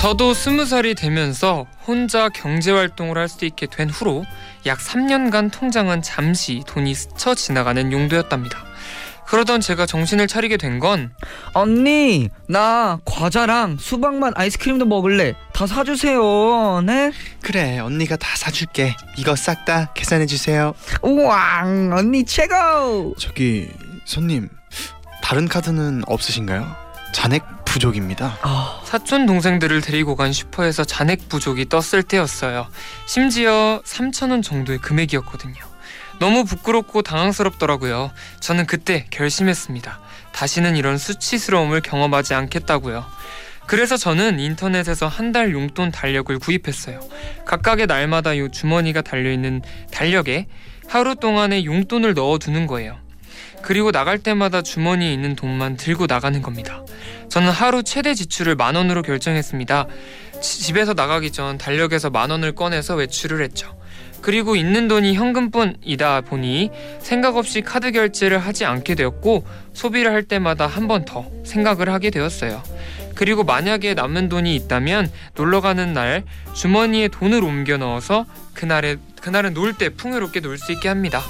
저도 0.06 0.34
스무 0.34 0.64
살이 0.66 0.94
되면서 0.94 1.66
혼자 1.84 2.28
경제 2.28 2.70
활동을 2.70 3.18
할 3.18 3.26
수 3.28 3.44
있게 3.44 3.66
된 3.66 3.90
후로 3.90 4.24
약 4.64 4.78
3년간 4.78 5.50
통장은 5.50 6.00
잠시 6.00 6.62
돈이 6.64 6.94
스쳐 6.94 7.34
지나가는 7.34 7.90
용도였답니다. 7.90 8.56
그러던 9.26 9.60
제가 9.60 9.84
정신을 9.84 10.28
차리게 10.28 10.58
된 10.58 10.78
건 10.78 11.12
언니 11.54 12.28
나 12.48 13.00
과자랑 13.04 13.78
수박맛 13.80 14.34
아이스크림도 14.38 14.86
먹을래. 14.86 15.34
다 15.52 15.66
사주세요. 15.66 16.82
네? 16.86 17.10
그래 17.42 17.80
언니가 17.80 18.14
다 18.14 18.28
사줄게. 18.36 18.94
이거 19.16 19.34
싹 19.34 19.64
다 19.64 19.92
계산해 19.94 20.26
주세요. 20.26 20.72
우와 21.02 21.62
언니 21.98 22.24
최고. 22.24 23.12
저기 23.18 23.68
손님 24.04 24.48
다른 25.20 25.48
카드는 25.48 26.04
없으신가요? 26.06 26.64
잔액 27.12 27.42
부족입니다. 27.76 28.38
아 28.40 28.80
사촌 28.84 29.26
동생들을 29.26 29.82
데리고 29.82 30.16
간 30.16 30.32
슈퍼에서 30.32 30.84
잔액 30.84 31.28
부족이 31.28 31.68
떴을 31.68 32.02
때였어요. 32.02 32.68
심지어 33.06 33.82
3천 33.84 34.30
원 34.30 34.40
정도의 34.40 34.78
금액이었거든요. 34.78 35.56
너무 36.18 36.44
부끄럽고 36.44 37.02
당황스럽더라고요. 37.02 38.10
저는 38.40 38.66
그때 38.66 39.06
결심했습니다. 39.10 40.00
다시는 40.32 40.76
이런 40.76 40.96
수치스러움을 40.96 41.82
경험하지 41.82 42.32
않겠다고요. 42.34 43.04
그래서 43.66 43.96
저는 43.98 44.38
인터넷에서 44.40 45.06
한 45.06 45.32
달 45.32 45.52
용돈 45.52 45.90
달력을 45.90 46.38
구입했어요. 46.38 47.00
각각의 47.44 47.86
날마다 47.88 48.38
요 48.38 48.48
주머니가 48.48 49.02
달려있는 49.02 49.60
달력에 49.90 50.46
하루 50.88 51.14
동안의 51.16 51.66
용돈을 51.66 52.14
넣어두는 52.14 52.66
거예요. 52.68 52.96
그리고 53.66 53.90
나갈 53.90 54.18
때마다 54.20 54.62
주머니에 54.62 55.12
있는 55.12 55.34
돈만 55.34 55.76
들고 55.76 56.06
나가는 56.06 56.40
겁니다. 56.40 56.84
저는 57.28 57.50
하루 57.50 57.82
최대 57.82 58.14
지출을 58.14 58.54
만 58.54 58.76
원으로 58.76 59.02
결정했습니다. 59.02 59.86
지- 60.40 60.60
집에서 60.62 60.94
나가기 60.94 61.32
전 61.32 61.58
달력에서 61.58 62.10
만 62.10 62.30
원을 62.30 62.54
꺼내서 62.54 62.94
외출을 62.94 63.42
했죠. 63.42 63.76
그리고 64.22 64.54
있는 64.54 64.86
돈이 64.86 65.14
현금뿐이다 65.14 66.20
보니 66.20 66.70
생각 67.00 67.36
없이 67.36 67.60
카드 67.60 67.90
결제를 67.90 68.38
하지 68.38 68.64
않게 68.64 68.94
되었고 68.94 69.44
소비를 69.72 70.12
할 70.12 70.22
때마다 70.22 70.68
한 70.68 70.86
번 70.86 71.04
더 71.04 71.26
생각을 71.44 71.88
하게 71.92 72.10
되었어요. 72.10 72.62
그리고 73.16 73.42
만약에 73.42 73.94
남은 73.94 74.28
돈이 74.28 74.54
있다면 74.54 75.10
놀러 75.34 75.60
가는 75.60 75.92
날 75.92 76.22
주머니에 76.54 77.08
돈을 77.08 77.42
옮겨 77.42 77.78
넣어서 77.78 78.26
그날에 78.54 78.96
그날은 79.20 79.54
놀 79.54 79.72
때 79.72 79.88
풍요롭게 79.88 80.38
놀 80.38 80.56
수 80.56 80.70
있게 80.70 80.88
합니다. 80.88 81.20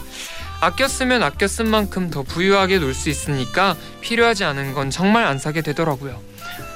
아껴 0.61 0.89
쓰면 0.89 1.23
아껴 1.23 1.47
쓴 1.47 1.69
만큼 1.69 2.11
더 2.11 2.23
부유하게 2.23 2.79
놀 2.79 2.95
수 2.95 3.09
있으니까 3.11 3.77
필요하지 4.01 4.45
않은 4.45 4.73
건 4.75 4.91
정말 4.91 5.25
안 5.25 5.39
사게 5.39 5.61
되더라고요. 5.61 6.21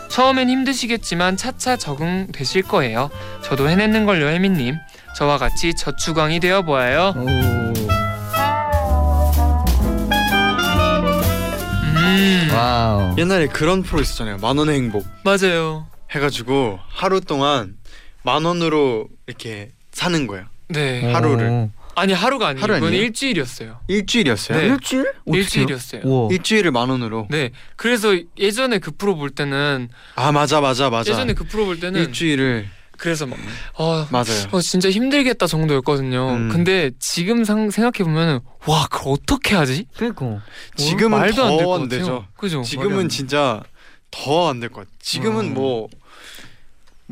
처음엔 0.09 0.51
힘드시겠지만 0.51 1.37
차차 1.37 1.77
적응되실 1.77 2.63
거예요. 2.63 3.11
저도 3.45 3.69
해내는 3.69 4.07
걸요, 4.07 4.27
혜민님. 4.29 4.77
저와 5.17 5.39
같이 5.39 5.75
저축왕이 5.75 6.41
되어 6.41 6.63
보아요. 6.63 7.15
오. 7.17 7.27
음, 12.03 12.49
wow. 12.53 13.15
옛날에 13.19 13.47
그런 13.47 13.83
프로 13.83 14.01
있었잖아요. 14.01 14.39
만 14.39 14.59
원의 14.59 14.75
행복 14.77 15.07
맞아요. 15.25 15.87
해가지고 16.11 16.79
하루 16.89 17.21
동안 17.21 17.77
만 18.23 18.45
원으로 18.45 19.07
이렇게 19.27 19.71
사는 19.93 20.27
거예요. 20.27 20.45
네. 20.69 21.13
하루를. 21.13 21.71
오. 21.97 22.01
아니 22.01 22.13
하루가 22.13 22.49
아니에요. 22.49 22.63
하루 22.63 22.75
그건 22.75 22.89
아니에요? 22.89 23.05
일주일이었어요. 23.05 23.81
일주일이었어요. 23.89 24.59
네. 24.59 24.67
일주일? 24.69 25.01
어떡해요? 25.27 25.41
일주일이었어요. 25.43 26.03
우와. 26.05 26.29
일주일을 26.33 26.71
만 26.73 26.89
원으로. 26.89 27.27
네. 27.31 27.51
그래서 27.77 28.17
예전에 28.39 28.79
그 28.79 28.91
프로 28.93 29.17
볼 29.17 29.31
때는 29.31 29.89
아 30.15 30.33
맞아 30.33 30.61
맞아 30.61 30.91
맞아. 30.91 31.11
예전에 31.11 31.35
그 31.35 31.45
프로 31.45 31.67
볼 31.67 31.81
때는 31.81 32.01
일주일을 32.01 32.69
그래서 32.97 33.27
막 33.27 33.39
어, 33.79 34.07
맞아요. 34.11 34.49
어 34.53 34.61
진짜 34.61 34.91
힘들겠다 34.91 35.47
정도였거든요. 35.47 36.35
음. 36.35 36.49
근데 36.51 36.91
지금 36.99 37.45
상, 37.45 37.71
생각해 37.71 38.05
보면은 38.05 38.41
와 38.67 38.87
그걸 38.91 39.15
어떻게 39.15 39.55
하지? 39.57 39.87
그니까. 39.97 40.43
지금은 40.77 41.19
말도 41.19 41.43
안 41.45 41.57
될것더안 41.57 41.81
같아요. 41.83 41.89
되죠. 41.89 42.27
그죠? 42.37 42.63
지금은 42.63 43.09
돼. 43.09 43.17
진짜 43.17 43.63
더 44.11 44.49
안 44.51 44.61
될 44.61 44.69
것 44.69 44.81
같아. 44.81 44.91
지금은 45.01 45.47
음. 45.47 45.55
뭐. 45.55 45.89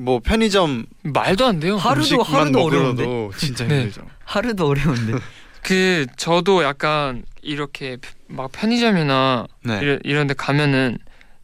뭐 0.00 0.20
편의점 0.20 0.86
말도 1.02 1.44
안 1.44 1.58
돼요. 1.58 1.76
하루도 1.76 2.22
하루도 2.22 2.62
어려운데. 2.62 3.04
진짜 3.36 3.66
네. 3.66 3.80
힘들죠. 3.82 4.02
하루도 4.28 4.68
어려운데. 4.68 5.14
그 5.62 6.06
저도 6.16 6.62
약간 6.62 7.24
이렇게 7.42 7.96
막 8.26 8.50
편의점이나 8.52 9.46
네. 9.64 9.78
이런, 9.82 10.00
이런 10.04 10.26
데 10.26 10.34
가면은 10.34 10.98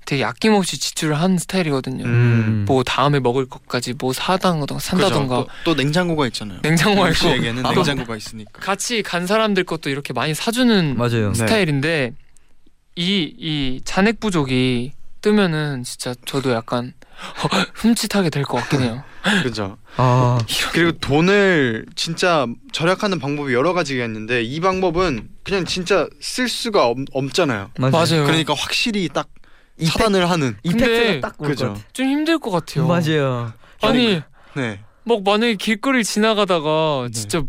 되게 0.07 0.23
아낌없이 0.23 0.79
지출을 0.79 1.19
하는 1.19 1.39
스타일이거든요. 1.39 2.05
음. 2.05 2.65
뭐 2.69 2.83
다음에 2.85 3.21
먹을 3.21 3.47
것까지 3.49 3.95
뭐 3.99 4.13
사다던가 4.13 4.79
산다던가. 4.79 5.37
또, 5.37 5.47
또 5.65 5.75
냉장고가 5.75 6.27
있잖아요. 6.27 6.59
냉장고가 6.63 7.09
있고 7.09 7.19
씨에게는 7.21 7.65
아, 7.65 7.73
냉장고가 7.73 8.15
있으니까. 8.17 8.61
같이 8.61 9.03
간 9.03 9.27
사람들 9.27 9.65
것도 9.65 9.89
이렇게 9.89 10.13
많이 10.13 10.35
사주는 10.35 10.97
맞아요. 10.99 11.29
네. 11.33 11.35
스타일인데 11.35 12.13
이이 12.97 13.81
잔액 13.85 14.21
부족이 14.21 14.93
뜨면은 15.23 15.83
진짜 15.85 16.15
저도 16.27 16.53
약간 16.53 16.93
흠칫하게 17.75 18.29
될 18.31 18.45
것 18.45 18.59
같긴 18.59 18.83
해요. 18.83 19.03
그죠. 19.43 19.79
아. 19.97 20.39
그리고 20.73 20.93
돈을 20.99 21.87
진짜 21.97 22.47
절약하는 22.73 23.19
방법이 23.19 23.55
여러 23.55 23.73
가지가 23.73 24.05
있는데 24.05 24.43
이 24.43 24.61
방법은 24.61 25.29
그냥 25.43 25.65
진짜 25.65 26.07
쓸 26.21 26.49
수가 26.49 26.87
없, 26.87 26.99
없잖아요. 27.13 27.71
맞아요. 27.79 27.93
맞아요. 27.93 28.25
그러니까 28.27 28.55
확실히 28.55 29.09
딱 29.09 29.29
이펙- 29.81 29.93
차단을 29.93 30.29
하는. 30.31 30.57
근데 30.63 30.85
이펙트가 30.85 31.29
딱올 31.29 31.55
것. 31.55 31.69
같아. 31.69 31.81
좀 31.93 32.07
힘들 32.07 32.39
것 32.39 32.51
같아요. 32.51 32.87
맞아요. 32.87 33.53
아니 33.83 34.21
네. 34.57 34.81
막 35.05 35.23
만약에 35.25 35.55
길거리를 35.57 36.05
지나가다가 36.05 37.09
진짜 37.13 37.43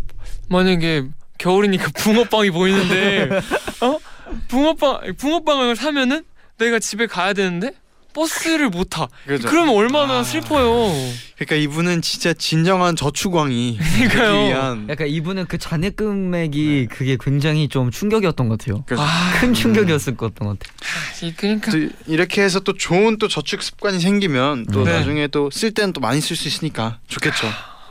만약에 0.50 1.04
겨울이니까 1.38 1.90
붕어빵이 1.96 2.52
보이는데 2.52 3.30
어 3.82 4.00
붕어빵 4.48 5.14
붕어빵을 5.18 5.76
사면은 5.76 6.24
내가 6.58 6.80
집에 6.80 7.06
가야 7.06 7.34
되는데 7.34 7.74
버스를 8.16 8.70
못 8.70 8.86
타. 8.90 9.08
그죠. 9.28 9.48
그러면 9.50 9.76
얼마나 9.76 10.20
아. 10.20 10.24
슬퍼요. 10.24 10.90
그러니까 11.36 11.56
이분은 11.58 12.02
진짜 12.02 12.32
진정한 12.34 12.96
저축왕이 12.96 13.78
그러니까요. 14.10 14.48
위한 14.48 14.88
약간 14.90 15.08
이분은 15.08 15.48
그 15.48 15.58
잔액 15.58 15.98
금액이 15.98 16.88
그게 16.90 17.18
굉장히 17.20 17.68
좀 17.68 17.92
충격이었던 17.92 18.48
것 18.48 18.58
같아요. 18.58 18.84
그죠. 18.86 19.02
아, 19.02 19.34
큰 19.40 19.54
충격이었을 19.54 20.16
것 20.16 20.34
같던 20.34 20.48
것 20.48 20.58
같아요. 20.60 21.28
이- 21.30 21.34
그러니까 21.36 21.72
또 21.72 21.78
이렇게 22.08 22.42
해서 22.42 22.62
또 22.62 22.74
좋은 22.74 23.18
또 23.18 23.28
저축 23.28 23.62
습관이 23.62 24.00
생기면 24.00 24.68
또 24.72 24.84
네. 24.86 24.94
나중에 24.94 25.28
또 25.28 25.50
쓸 25.52 25.72
때는 25.74 25.92
또 25.94 26.00
많이 26.02 26.22
쓸 26.22 26.36
수 26.38 26.48
있으니까 26.48 27.00
좋겠죠. 27.08 27.48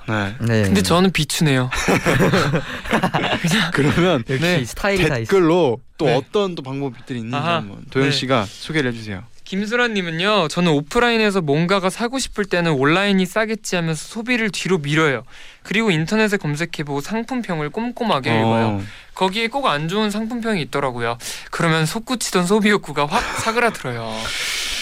네. 0.08 0.34
네. 0.40 0.62
근데 0.64 0.82
저는 0.82 1.12
비추네요. 1.12 1.70
그러면 3.72 4.22
역시 4.28 4.42
네. 4.42 4.64
스타일이 4.64 5.08
다 5.08 5.18
있어. 5.18 5.30
댓글로 5.30 5.80
또 5.98 6.06
네. 6.06 6.14
어떤 6.14 6.54
또 6.54 6.62
방법들이 6.62 7.18
있는지 7.20 7.36
아하. 7.36 7.56
한번 7.56 7.84
도영 7.90 8.08
네. 8.10 8.14
씨가 8.14 8.46
소개를 8.48 8.92
해주세요. 8.92 9.22
김수란님은요. 9.44 10.48
저는 10.48 10.72
오프라인에서 10.72 11.40
뭔가가 11.42 11.90
사고 11.90 12.18
싶을 12.18 12.44
때는 12.46 12.72
온라인이 12.72 13.24
싸겠지 13.26 13.76
하면서 13.76 14.02
소비를 14.04 14.50
뒤로 14.50 14.78
밀어요. 14.78 15.24
그리고 15.62 15.90
인터넷에 15.90 16.36
검색해보고 16.36 17.00
상품평을 17.02 17.70
꼼꼼하게 17.70 18.30
읽어요. 18.30 18.66
어, 18.66 18.82
거기에 19.14 19.48
꼭 19.48 19.66
안 19.66 19.88
좋은 19.88 20.10
상품평이 20.10 20.60
있더라고요. 20.62 21.18
그러면 21.50 21.86
솟구치던 21.86 22.46
소비 22.46 22.70
욕구가 22.70 23.06
확 23.06 23.20
사그라들어요. 23.40 24.02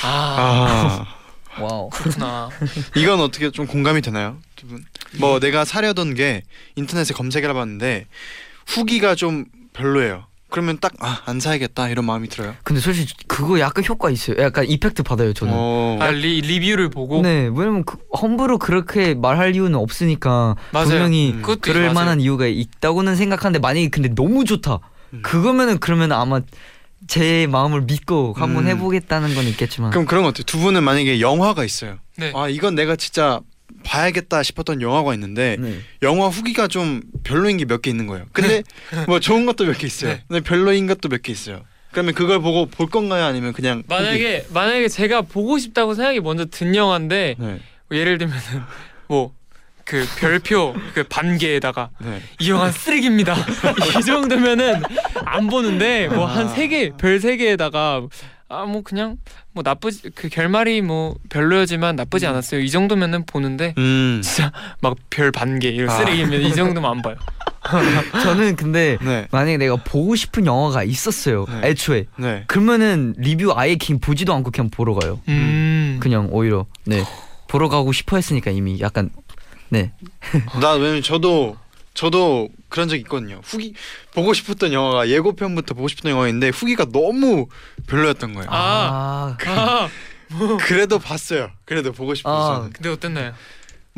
아, 0.05 1.07
아, 1.57 1.61
wow. 1.63 1.91
그렇구나. 1.91 2.49
이건 2.97 3.21
어떻게 3.21 3.51
좀 3.51 3.67
공감이 3.67 4.01
되나요, 4.01 4.39
두 4.57 4.67
분? 4.67 4.85
뭐 5.19 5.39
내가 5.41 5.65
사려던 5.65 6.15
게 6.15 6.43
인터넷에 6.77 7.15
검색을 7.15 7.51
해봤는데 7.51 8.07
후기가 8.67 9.15
좀 9.15 9.45
별로예요. 9.73 10.27
그러면 10.53 10.79
딱아안 10.79 11.41
사야겠다 11.41 11.89
이런 11.89 12.05
마음이 12.05 12.29
들어요. 12.29 12.55
근데 12.63 12.81
솔직히 12.81 13.15
그거 13.27 13.59
약간 13.59 13.85
효과 13.89 14.11
있어요. 14.11 14.37
약간 14.39 14.67
이펙트 14.67 15.03
받아요 15.03 15.33
저는. 15.33 15.53
어, 15.57 15.99
아, 16.01 16.11
리, 16.11 16.43
리뷰를 16.43 16.91
보고 16.91 17.23
네, 17.23 17.51
왜냐면 17.53 17.85
그, 17.85 17.97
함부로 18.13 18.59
그렇게 18.59 19.15
말할 19.15 19.55
이유는 19.57 19.75
없으니까 19.75 20.57
맞아요. 20.71 20.89
분명히 20.89 21.33
음. 21.33 21.41
그것도 21.41 21.61
그럴 21.63 21.83
맞아요. 21.85 21.95
만한 21.95 22.21
이유가 22.21 22.47
있다고는 22.47 23.17
생각하는데 23.17 23.59
만약에 23.59 23.89
근데 23.89 24.15
너무 24.15 24.45
좋다. 24.45 24.81
음. 25.15 25.23
그거면은 25.23 25.79
그러면 25.79 26.13
아마 26.13 26.43
제 27.09 27.49
마음을 27.51 27.83
믿고 27.83 28.35
한번 28.37 28.65
음. 28.65 28.69
해보겠다는 28.69 29.35
건 29.35 29.45
있겠지만. 29.47 29.91
그럼 29.91 30.05
그런 30.05 30.23
것 30.23 30.29
같아요. 30.35 30.45
두 30.45 30.59
분은 30.59 30.85
만약에 30.85 31.21
영화가 31.21 31.65
있어요. 31.65 31.97
네. 32.17 32.33
아 32.37 32.49
이건 32.49 32.75
내가 32.75 32.95
진짜 32.97 33.41
봐야겠다 33.85 34.43
싶었던 34.43 34.81
영화가 34.83 35.15
있는데 35.15 35.57
네. 35.59 35.79
영화 36.03 36.29
후기가 36.29 36.69
좀 36.69 37.03
별로인 37.25 37.57
게 37.57 37.65
몇 37.65 37.83
개 37.83 37.91
있는 37.91 38.07
거예요. 38.07 38.27
근데 38.33 38.63
뭐 39.07 39.21
좋은 39.21 39.47
것도 39.47 39.65
몇 39.67 39.79
개 39.79 39.87
있어요. 39.87 40.13
네. 40.13 40.23
근데 40.29 40.41
별로인 40.43 40.87
것도 40.87 41.09
몇 41.09 41.23
개 41.23 41.33
있어요. 41.33 41.63
그러면 41.93 42.15
그걸 42.15 42.41
보고 42.41 42.67
볼 42.67 42.87
건가요, 42.89 43.25
아니면 43.25 43.53
그냥 43.53 43.83
만약에 43.87 44.47
만약에 44.51 44.89
제가 44.89 45.23
보고 45.23 45.59
싶다고 45.59 45.95
생각이 45.95 46.21
먼저 46.21 46.47
든 46.47 46.75
영화인데 46.75 47.37
후기? 47.39 47.47
네, 47.47 47.61
뭐 47.89 47.99
예를 47.99 48.17
들면은 48.19 48.43
뭐그 49.09 50.07
별표 50.19 50.75
그 50.95 51.03
반개에다가 51.05 51.91
네. 52.01 52.21
이 52.41 52.49
영화 52.51 52.71
쓰레기입니다. 52.71 53.35
이 53.99 54.03
정도면은 54.05 54.83
안 55.27 55.49
보는데 55.49 56.09
뭐 56.09 56.25
한 56.27 56.49
세 56.55 56.69
개 56.69 56.91
별 56.97 57.21
세 57.21 57.37
개에다가 57.37 58.03
아 58.53 58.65
뭐 58.67 58.83
그냥 58.83 59.17
뭐 59.53 59.63
나쁘지 59.65 60.11
그 60.15 60.29
결말이 60.29 60.83
뭐 60.83 61.17
별로였지만 61.31 61.97
나쁘지 61.97 62.27
않았어요. 62.27 62.61
이 62.61 62.71
정도면은 62.71 63.25
보는데 63.25 63.75
음, 63.79 64.21
진짜 64.23 64.53
막 64.81 64.95
별 65.11 65.33
반개 65.33 65.69
이런 65.69 65.89
아. 65.91 65.97
쓰레기면 65.97 66.43
이 66.43 66.55
정도면 66.55 66.91
안 66.91 67.03
봐요. 67.03 67.17
저는 68.23 68.57
근데 68.57 68.99
네, 69.03 69.27
만약에 69.31 69.57
내가 69.57 69.77
보고 69.77 70.15
싶은 70.17 70.47
영화가 70.47 70.85
있었어요. 70.85 71.47
네. 71.49 71.69
애초에. 71.71 72.07
네. 72.17 72.45
그러면은 72.47 73.15
리뷰 73.17 73.53
아예 73.57 73.77
그냥 73.77 74.01
보지도 74.01 74.35
않고 74.35 74.51
그냥 74.51 74.69
보러 74.71 74.95
가요. 74.95 75.21
음. 75.29 75.99
그냥 76.01 76.29
오히려 76.31 76.67
네 76.85 77.05
보러 77.49 77.69
가고 77.69 77.93
싶어 77.93 78.17
했으니까 78.17 78.51
이미 78.51 78.81
약간 78.81 79.11
네 79.71 79.93
나 80.61 80.73
왜냐면 80.75 81.03
저도 81.03 81.57
저도 81.95 82.49
그런 82.69 82.89
적 82.89 82.97
있거든요. 82.97 83.41
후기 83.45 83.75
보고 84.15 84.33
싶었던 84.33 84.73
영화가 84.73 85.09
예고편부터 85.09 85.75
보고 85.75 85.89
싶었던 85.89 86.11
영화인데 86.11 86.49
후기가 86.49 86.87
너무 86.87 87.49
별로였던 87.87 88.35
거예요. 88.35 88.49
아. 88.51 89.37
아, 89.45 89.47
아 89.47 89.89
그래도 90.61 90.99
봤어요. 90.99 91.51
그래도 91.65 91.93
보고 91.93 92.15
싶어서. 92.15 92.65
아. 92.65 92.71
근데 92.73 92.89
어땠나요? 92.89 93.35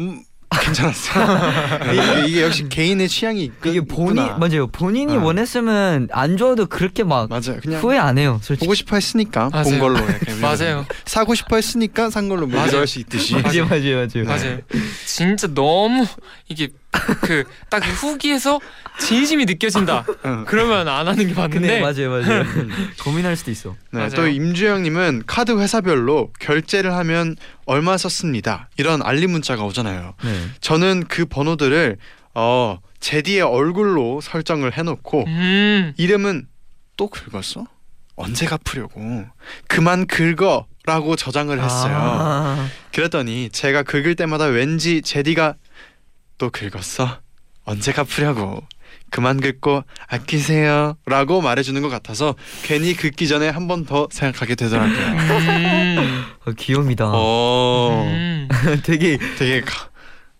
음, 0.01 0.25
괜찮았어요. 0.61 1.53
이게, 1.93 2.27
이게 2.29 2.43
역시 2.43 2.69
개인의 2.69 3.09
취향이 3.09 3.45
있, 3.45 3.53
이게 3.65 3.81
본인 3.81 4.25
있구나. 4.25 4.39
맞아요 4.39 4.67
본인이 4.69 5.17
어. 5.17 5.23
원했으면 5.23 6.09
안 6.13 6.37
좋아도 6.37 6.67
그렇게 6.67 7.05
막 7.05 7.29
맞아요. 7.29 7.59
그냥 7.63 7.81
후회 7.81 7.99
안 7.99 8.19
해요 8.19 8.39
솔직히 8.43 8.67
보고 8.67 8.75
싶어 8.75 8.97
했으니까 8.97 9.49
본 9.51 9.63
맞아요. 9.63 9.81
걸로 9.81 9.99
약간 10.09 10.41
맞아요. 10.41 10.87
사고 11.07 11.35
싶어 11.35 11.57
했으니까 11.57 12.11
산 12.11 12.29
걸로 12.29 12.47
뭐 12.47 12.61
맞아요. 12.61 12.87
수 12.87 12.99
있듯이. 13.01 13.35
맞아요 13.37 13.67
맞아요 13.67 13.97
맞아요 14.07 14.25
맞아요. 14.27 14.59
진짜 15.07 15.47
너무 15.49 16.07
이게 16.49 16.69
그 17.23 17.45
딱 17.71 17.83
후기에서 17.85 18.61
진심이 19.01 19.45
느껴진다. 19.47 20.05
응. 20.27 20.45
그러면 20.47 20.87
안 20.87 21.09
하는 21.09 21.27
게 21.27 21.35
맞는데 21.35 21.81
맞아요 21.81 22.11
맞아요 22.11 22.45
고민할 23.03 23.35
수도 23.37 23.51
있어 23.51 23.75
네. 23.91 24.09
또 24.11 24.29
임주영님은 24.29 25.25
카드 25.27 25.59
회사별로 25.59 26.33
결제를 26.39 26.93
하면 26.95 27.35
얼마 27.67 27.97
썼습니다. 27.97 28.69
이런 28.77 29.03
알림 29.03 29.31
문자가 29.31 29.65
오잖아요. 29.65 30.15
네 30.23 30.49
저는 30.61 31.05
그 31.09 31.25
번호들을 31.25 31.97
어 32.35 32.79
제디의 33.01 33.43
얼굴로 33.43 34.21
설정을 34.21 34.77
해놓고 34.77 35.25
음. 35.27 35.93
이름은 35.97 36.47
또 36.97 37.09
긁었어? 37.09 37.67
언제 38.17 38.47
갚으려고? 38.47 39.27
그만 39.67 40.07
긁어라고 40.07 41.17
저장을 41.17 41.63
했어요. 41.63 41.97
아, 41.97 42.69
그랬더니 42.93 43.51
제가 43.51 43.83
긁을 43.83 44.15
때마다 44.15 44.45
왠지 44.45 45.03
제디가 45.03 45.55
또 46.39 46.51
긁었어? 46.51 47.19
언제 47.65 47.93
갚으려고? 47.93 48.63
그만 49.15 49.41
긁고 49.41 49.85
아끼세요라고 50.09 51.41
말해주는 51.41 51.81
것 51.83 51.89
같아서 51.89 52.35
괜히 52.65 52.95
긁기 52.97 53.29
전에 53.29 53.49
한 53.49 53.69
번 53.69 53.87
더 53.87 54.09
생각하게 54.11 54.57
되더라고요. 54.57 54.97
음. 54.99 56.25
어, 56.47 56.51
귀여웁니다 56.59 57.05
어, 57.15 58.03
음. 58.09 58.49
되게 58.83 59.17
되게 59.39 59.61
가- 59.61 59.89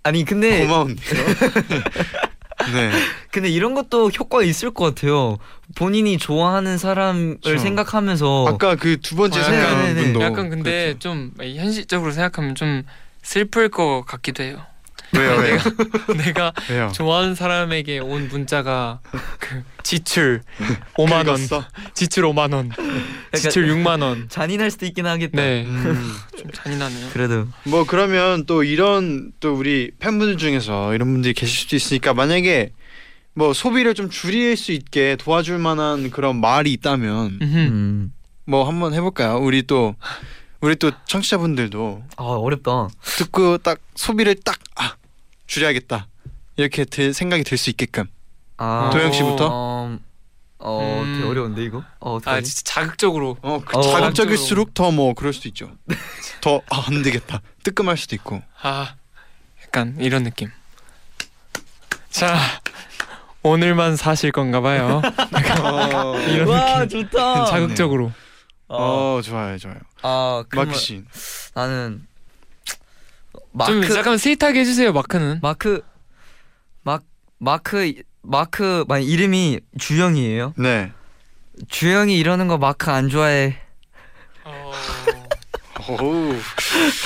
아니 0.03 0.25
근데 0.25 0.67
고마운데요. 0.67 1.25
네, 2.75 2.91
근데 3.31 3.49
이런 3.49 3.75
것도 3.75 4.11
효과 4.19 4.43
있을 4.43 4.71
것 4.73 4.95
같아요 4.95 5.39
본인이 5.77 6.17
좋아하는 6.19 6.79
사람을 6.79 7.39
그렇죠. 7.45 7.63
생각하면서 7.63 8.47
아까 8.49 8.75
그 8.77 9.01
두 9.01 9.15
번째 9.17 9.39
어, 9.39 9.43
생각하는 9.45 9.73
약간- 9.77 9.85
네네네. 9.95 10.03
분도 10.13 10.23
약간 10.23 10.51
근데 10.51 10.71
그랬죠. 10.71 10.99
좀 10.99 11.31
현실적으로 11.39 12.11
생각하면 12.13 12.55
좀 12.57 12.83
슬플 13.23 13.69
것 13.69 14.03
같기도 14.07 14.43
해요. 14.43 14.65
왜요 15.17 15.37
왜요 15.43 15.59
내가 16.17 16.53
왜요? 16.71 16.91
좋아하는 16.95 17.35
사람에게 17.35 17.99
온 18.01 18.29
문자가 18.29 19.01
그 19.39 19.63
지출 19.83 20.43
5만 20.99 21.13
원, 21.29 21.37
긁었어? 21.37 21.65
지출 21.95 22.25
5만 22.25 22.53
원, 22.55 22.71
지출 23.35 23.67
6만 23.69 24.03
원. 24.03 24.29
잔인할 24.29 24.71
수도 24.71 24.87
있긴 24.87 25.07
하겠다 25.07 25.41
네, 25.41 25.65
음. 25.67 26.13
좀 26.39 26.51
잔인하네요. 26.53 27.09
그래도 27.13 27.47
뭐 27.65 27.85
그러면 27.85 28.47
또 28.47 28.63
이런 28.65 29.33
또 29.41 29.55
우리 29.55 29.91
팬분들 29.99 30.37
중에서 30.39 30.95
이런 30.95 31.13
분들이 31.13 31.35
계실 31.35 31.57
수도 31.59 31.77
있으니까 31.77 32.15
만약에 32.15 32.71
뭐 33.35 33.53
소비를 33.53 33.95
좀 33.95 34.11
줄일 34.11 34.57
수 34.57 34.73
있게 34.73 35.17
도와줄 35.17 35.59
만한 35.59 36.11
그런 36.11 36.41
말이 36.41 36.73
있다면. 36.73 37.39
음. 37.43 38.13
뭐 38.47 38.69
한번 38.69 38.93
해볼까요? 38.93 39.39
우리 39.39 39.63
또 39.63 39.95
우리 40.61 40.77
또 40.77 40.91
청취자분들도 41.09 42.03
아 42.17 42.23
어렵다 42.23 42.89
듣고 43.17 43.57
딱 43.59 43.79
소비를 43.95 44.37
딱 44.45 44.59
아, 44.77 44.95
줄여야겠다 45.47 46.09
이렇게 46.57 46.85
들 46.85 47.13
생각이 47.13 47.45
들 47.45 47.59
수 47.59 47.71
있게끔 47.71 48.07
아, 48.57 48.91
도영 48.93 49.13
씨부터? 49.13 49.49
어, 49.51 49.99
어 50.59 51.03
음. 51.05 51.15
되게 51.17 51.29
어려운데 51.29 51.63
이거 51.65 51.79
어 52.01 52.15
아 52.15 52.17
어떡하지 52.17 52.55
진짜 52.55 52.73
자극적으로. 52.75 53.37
어, 53.43 53.61
그 53.65 53.77
어. 53.77 53.83
자극적일수록 53.83 54.73
더 54.75 54.91
뭐 54.91 55.13
그럴 55.15 55.33
수도 55.33 55.49
있죠. 55.49 55.71
더 56.41 56.63
안 56.71 57.03
되겠다 57.03 57.43
뜨끔할 57.65 57.97
수도 57.97 58.15
있고. 58.17 58.43
아 58.63 58.95
약간 59.65 59.97
이런 59.99 60.23
느낌. 60.23 60.51
자 62.11 62.37
오늘만 63.43 63.97
사실 63.97 64.31
건가 64.33 64.61
봐요. 64.61 65.03
어, 65.63 66.19
이런 66.29 66.49
와 66.49 66.81
느낌. 66.87 67.11
좋다 67.11 67.45
자극적으로. 67.47 68.13
어 68.69 69.21
좋아요 69.23 69.59
좋아요. 69.59 69.77
아 70.03 70.45
그러면 70.49 70.69
마크 70.69 70.79
씨. 70.81 71.03
나는 71.55 72.07
좀 72.07 72.14
마크 73.55 73.89
잠깐 73.89 74.19
스윗하게 74.19 74.61
해주세요 74.61 74.93
마크는. 74.93 75.39
마크 75.43 75.83
마 76.83 76.99
마크 77.39 77.93
마크 78.23 78.85
만 78.89 79.03
이름이 79.03 79.61
주영이에요 79.79 80.55
네. 80.59 80.93
주영이 81.69 82.19
이러는 82.19 82.49
거 82.49 82.59
마크 82.59 82.91
안 82.91 83.09
좋아해 83.09 83.57
오 85.89 86.33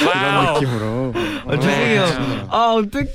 이런 0.00 0.34
와우. 0.34 0.54
느낌으로. 0.54 1.14
아, 1.46 1.58
죄송해요. 1.58 2.02
어, 2.02 2.48
아 2.50 2.72
어떡 2.74 3.06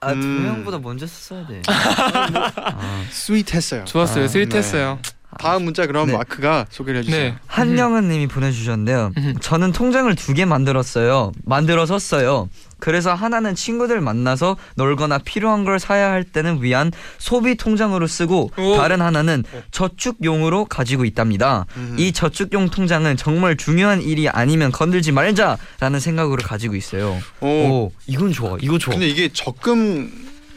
아 0.00 0.12
음. 0.12 0.20
두명보다 0.20 0.78
먼저 0.78 1.06
썼어야 1.06 1.46
돼 1.46 1.62
아, 1.66 3.04
스윗했어요. 3.10 3.84
좋았어요 3.84 4.24
아, 4.24 4.28
스윗했어요. 4.28 4.98
다음 5.38 5.64
문자 5.64 5.86
그럼 5.86 6.08
네. 6.08 6.12
마크가 6.14 6.66
소개를 6.70 7.00
해주세요. 7.00 7.22
네. 7.32 7.36
한영은님이 7.46 8.26
보내주셨는데요. 8.26 9.12
음. 9.16 9.34
저는 9.40 9.72
통장을 9.72 10.12
두 10.16 10.34
개 10.34 10.44
만들었어요. 10.44 11.32
만들어서 11.44 11.98
써요. 11.98 12.48
그래서 12.78 13.12
하나는 13.14 13.54
친구들 13.54 14.00
만나서 14.00 14.56
놀거나 14.76 15.18
필요한 15.18 15.64
걸 15.64 15.78
사야 15.78 16.10
할 16.10 16.24
때는 16.24 16.62
위한 16.62 16.90
소비 17.18 17.54
통장으로 17.56 18.06
쓰고 18.06 18.50
오. 18.56 18.76
다른 18.76 19.02
하나는 19.02 19.44
저축용으로 19.70 20.64
가지고 20.64 21.04
있답니다. 21.04 21.66
음. 21.76 21.96
이 21.98 22.12
저축용 22.12 22.70
통장은 22.70 23.16
정말 23.16 23.56
중요한 23.56 24.00
일이 24.02 24.28
아니면 24.28 24.72
건들지 24.72 25.12
말자라는 25.12 26.00
생각으로 26.00 26.42
가지고 26.42 26.74
있어요. 26.74 27.18
오. 27.40 27.46
오, 27.46 27.92
이건 28.06 28.32
좋아. 28.32 28.56
이거 28.60 28.78
좋아. 28.78 28.92
근데 28.94 29.08
이게 29.08 29.28
적금 29.32 30.10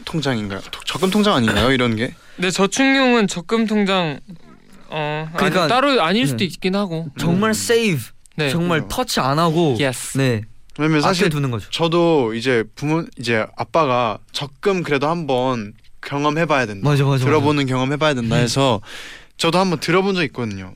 통장인가요? 0.04 0.60
도- 0.70 0.80
적금 0.84 1.10
통장 1.10 1.34
아닌가요? 1.34 1.72
이런 1.72 1.96
게? 1.96 2.14
네 2.36 2.50
저축용은 2.50 3.28
적금 3.28 3.66
통장 3.66 4.18
어 4.96 5.28
그러니까- 5.36 5.62
아니, 5.62 5.68
따로 5.68 6.02
아닐 6.02 6.26
수도 6.26 6.38
네. 6.38 6.44
있긴 6.44 6.74
하고. 6.76 7.08
정말 7.18 7.52
save. 7.54 8.00
네. 8.36 8.50
정말 8.50 8.80
음. 8.80 8.88
터치 8.88 9.20
안 9.20 9.38
하고 9.38 9.76
yes. 9.78 10.18
네. 10.18 10.42
왜냐면 10.78 11.02
사실 11.02 11.16
사실 11.24 11.28
두는 11.30 11.50
거죠. 11.50 11.70
저도 11.70 12.34
이제 12.34 12.64
부모 12.74 13.04
이제 13.18 13.46
아빠가 13.56 14.18
적금 14.32 14.82
그래도 14.82 15.08
한번 15.08 15.72
경험해봐야 16.00 16.66
된다. 16.66 16.88
맞아 16.88 17.04
맞아. 17.04 17.24
들어보는 17.24 17.66
경험해봐야 17.66 18.14
된다 18.14 18.36
음. 18.36 18.40
해서 18.40 18.80
저도 19.36 19.58
한번 19.58 19.78
들어본 19.80 20.14
적 20.16 20.22
있거든요. 20.24 20.74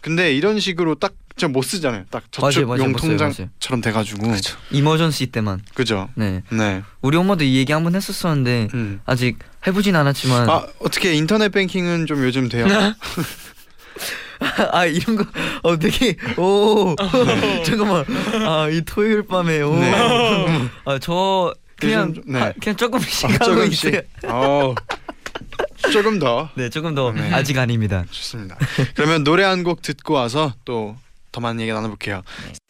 근데 0.00 0.34
이런 0.34 0.60
식으로 0.60 0.94
딱 0.96 1.12
진짜 1.36 1.48
못 1.52 1.62
쓰잖아요. 1.62 2.04
딱 2.10 2.24
맞아요, 2.40 2.52
저축 2.52 2.66
맞아요, 2.68 2.82
용못 2.82 3.00
써요, 3.00 3.16
통장처럼. 3.16 3.80
돼가지고 3.80 4.32
이머전시 4.72 5.26
때만. 5.26 5.62
그죠. 5.74 6.08
네. 6.14 6.42
네. 6.50 6.82
우리 7.00 7.16
엄마도 7.16 7.44
이 7.44 7.56
얘기 7.56 7.72
한번 7.72 7.94
했었었는데 7.94 8.68
음. 8.74 9.00
아직 9.06 9.38
해보진 9.66 9.94
않았지만 9.96 10.48
아 10.50 10.66
어떻게 10.80 11.14
인터넷 11.14 11.48
뱅킹은 11.50 12.06
좀 12.06 12.22
요즘 12.24 12.48
돼요? 12.48 12.66
아 14.72 14.84
이런 14.86 15.16
거 15.16 15.24
어 15.62 15.76
되게 15.78 16.16
오 16.36 16.94
잠깐만 17.64 18.04
아 18.46 18.68
이 18.70 18.82
토요일 18.82 19.22
밤에 19.26 19.58
네. 19.58 19.64
오아저 20.84 21.54
그냥 21.76 22.10
요즘 22.10 22.14
좀- 22.22 22.32
네. 22.32 22.40
하- 22.40 22.52
그냥 22.60 22.76
조금씩 22.76 23.24
아, 23.30 23.32
하고 23.34 23.44
조금씩. 23.44 23.84
있어요. 23.94 24.02
어. 24.32 24.74
조금 25.92 26.18
더 26.18 26.48
네 26.56 26.68
조금 26.70 26.94
더 26.94 27.12
네. 27.12 27.32
아직 27.32 27.56
아닙니다. 27.58 28.04
좋습니다. 28.10 28.56
그러면 28.94 29.24
노래 29.24 29.44
한 29.44 29.62
곡 29.64 29.82
듣고 29.82 30.14
와서 30.14 30.52
또 30.64 30.96
더 31.30 31.40
많은 31.40 31.60
얘기 31.60 31.70
나눠볼게요. 31.72 32.22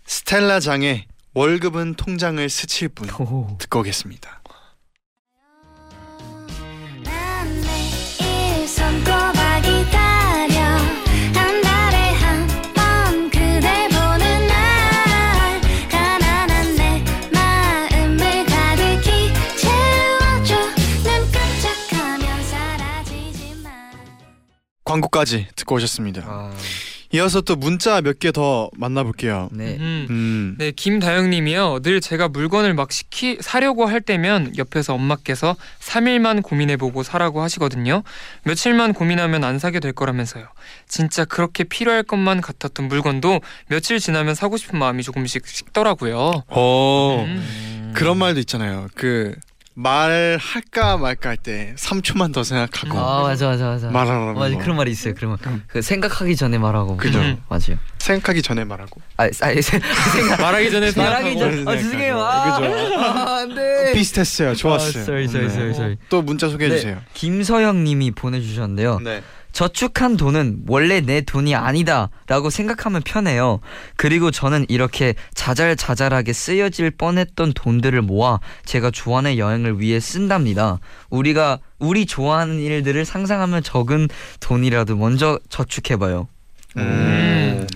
스텔라 0.07 0.59
장의 0.61 1.07
월급은 1.34 1.94
통장을 1.94 2.48
스칠 2.50 2.88
뿐 2.88 3.09
오. 3.20 3.57
듣고 3.61 3.80
오겠습니다. 3.80 4.38
광고까지 24.89 25.49
듣고 25.57 25.74
오셨습니다. 25.76 26.22
아, 26.26 26.51
이어서 27.12 27.41
또 27.41 27.57
문자 27.57 28.01
몇 28.03 28.18
개 28.18 28.32
더 28.32 28.68
만나볼게요. 28.76 29.49
네. 29.53 29.76
음. 29.78 30.07
음. 30.11 30.55
네, 30.59 30.70
김다영님이요. 30.72 31.80
늘 31.82 32.01
제가 32.03 32.28
물건을 32.28 32.74
막 32.74 32.93
시키 32.93 33.39
사려고 33.41 33.86
할 33.86 34.01
때면 34.03 34.57
옆에서 34.59 34.93
엄마께서 34.95 35.57
3일만 35.80 36.43
고민해보고 36.43 37.03
사라고 37.03 37.41
하시거든요. 37.43 38.03
며칠만 38.45 38.93
고민하면 38.93 39.45
안 39.45 39.59
사게 39.59 39.80
될 39.80 39.93
거라면서요. 39.93 40.47
진짜 40.86 41.24
그렇게 41.24 41.64
필요할 41.64 42.03
것만 42.03 42.41
같았던 42.43 42.89
물건도 42.89 43.41
며칠 43.68 44.01
지나면 44.01 44.34
사고 44.34 44.57
싶은 44.59 44.78
마음이 44.78 45.03
조금씩 45.03 45.47
식더라고요. 45.47 46.45
어 46.49 47.24
음. 47.26 47.93
그런 47.95 48.18
말도 48.18 48.41
있잖아요. 48.41 48.89
그 48.95 49.34
말할까 49.79 50.97
말까 50.97 51.29
할 51.31 51.37
때 51.37 51.72
3초만 51.76 52.35
더 52.35 52.43
생각하고 52.43 52.99
아 52.99 53.22
맞아 53.22 53.47
맞아 53.47 53.66
맞아. 53.68 53.91
말하라는 53.91 54.35
맞아 54.35 54.55
거. 54.57 54.61
그런 54.61 54.76
말이 54.76 54.91
있어요. 54.91 55.14
그러면 55.14 55.39
그 55.68 55.83
생각하기 55.83 56.35
전에 56.35 56.59
말하고. 56.59 56.97
그죠. 56.97 57.20
음. 57.20 57.41
맞아요. 57.49 57.79
생각하기 57.99 58.43
전에 58.43 58.64
말하고 58.64 59.01
아, 59.16 59.24
아 59.26 59.29
생각 59.61 60.41
말하기 60.43 60.70
전에 60.72 60.91
말하기. 60.97 61.39
전. 61.39 61.68
아 61.68 61.76
죄송해요. 61.76 62.20
아, 62.20 62.59
그죠. 62.59 62.72
아, 62.99 63.37
안 63.43 63.55
돼. 63.55 63.93
비슷했어요. 63.95 64.57
좋았어요. 64.57 64.89
아, 64.89 65.03
sorry, 65.05 65.24
sorry, 65.26 65.47
네. 65.49 65.53
sorry, 65.55 65.70
sorry. 65.74 65.97
또 66.09 66.22
문자 66.22 66.49
소개해 66.49 66.70
네. 66.70 66.76
주세요. 66.76 66.99
김서영 67.14 67.85
님이 67.85 68.11
보내 68.11 68.41
주셨는데요. 68.41 68.99
네. 69.05 69.22
저축한 69.59 70.16
돈은 70.16 70.66
원래 70.68 71.00
내 71.00 71.20
돈이 71.20 71.56
아니다 71.56 72.11
라고 72.28 72.48
생각하면 72.48 73.02
편해요. 73.04 73.59
그리고 73.96 74.30
저는 74.30 74.66
이렇게 74.68 75.16
자잘자잘하게 75.34 76.32
쓰여질 76.32 76.92
뻔했던 76.92 77.54
돈들을 77.54 78.02
모아 78.02 78.38
제가 78.64 78.92
좋아하는 78.92 79.36
여행을 79.36 79.80
위해 79.80 79.98
쓴답니다. 79.98 80.78
우리가 81.11 81.59
우리 81.80 82.06
좋아하는 82.06 82.61
일들을 82.61 83.04
상상하면 83.04 83.64
적은 83.64 84.06
돈이라도 84.38 84.94
먼저 84.94 85.40
저축해봐요. 85.48 86.28
음. 86.76 87.66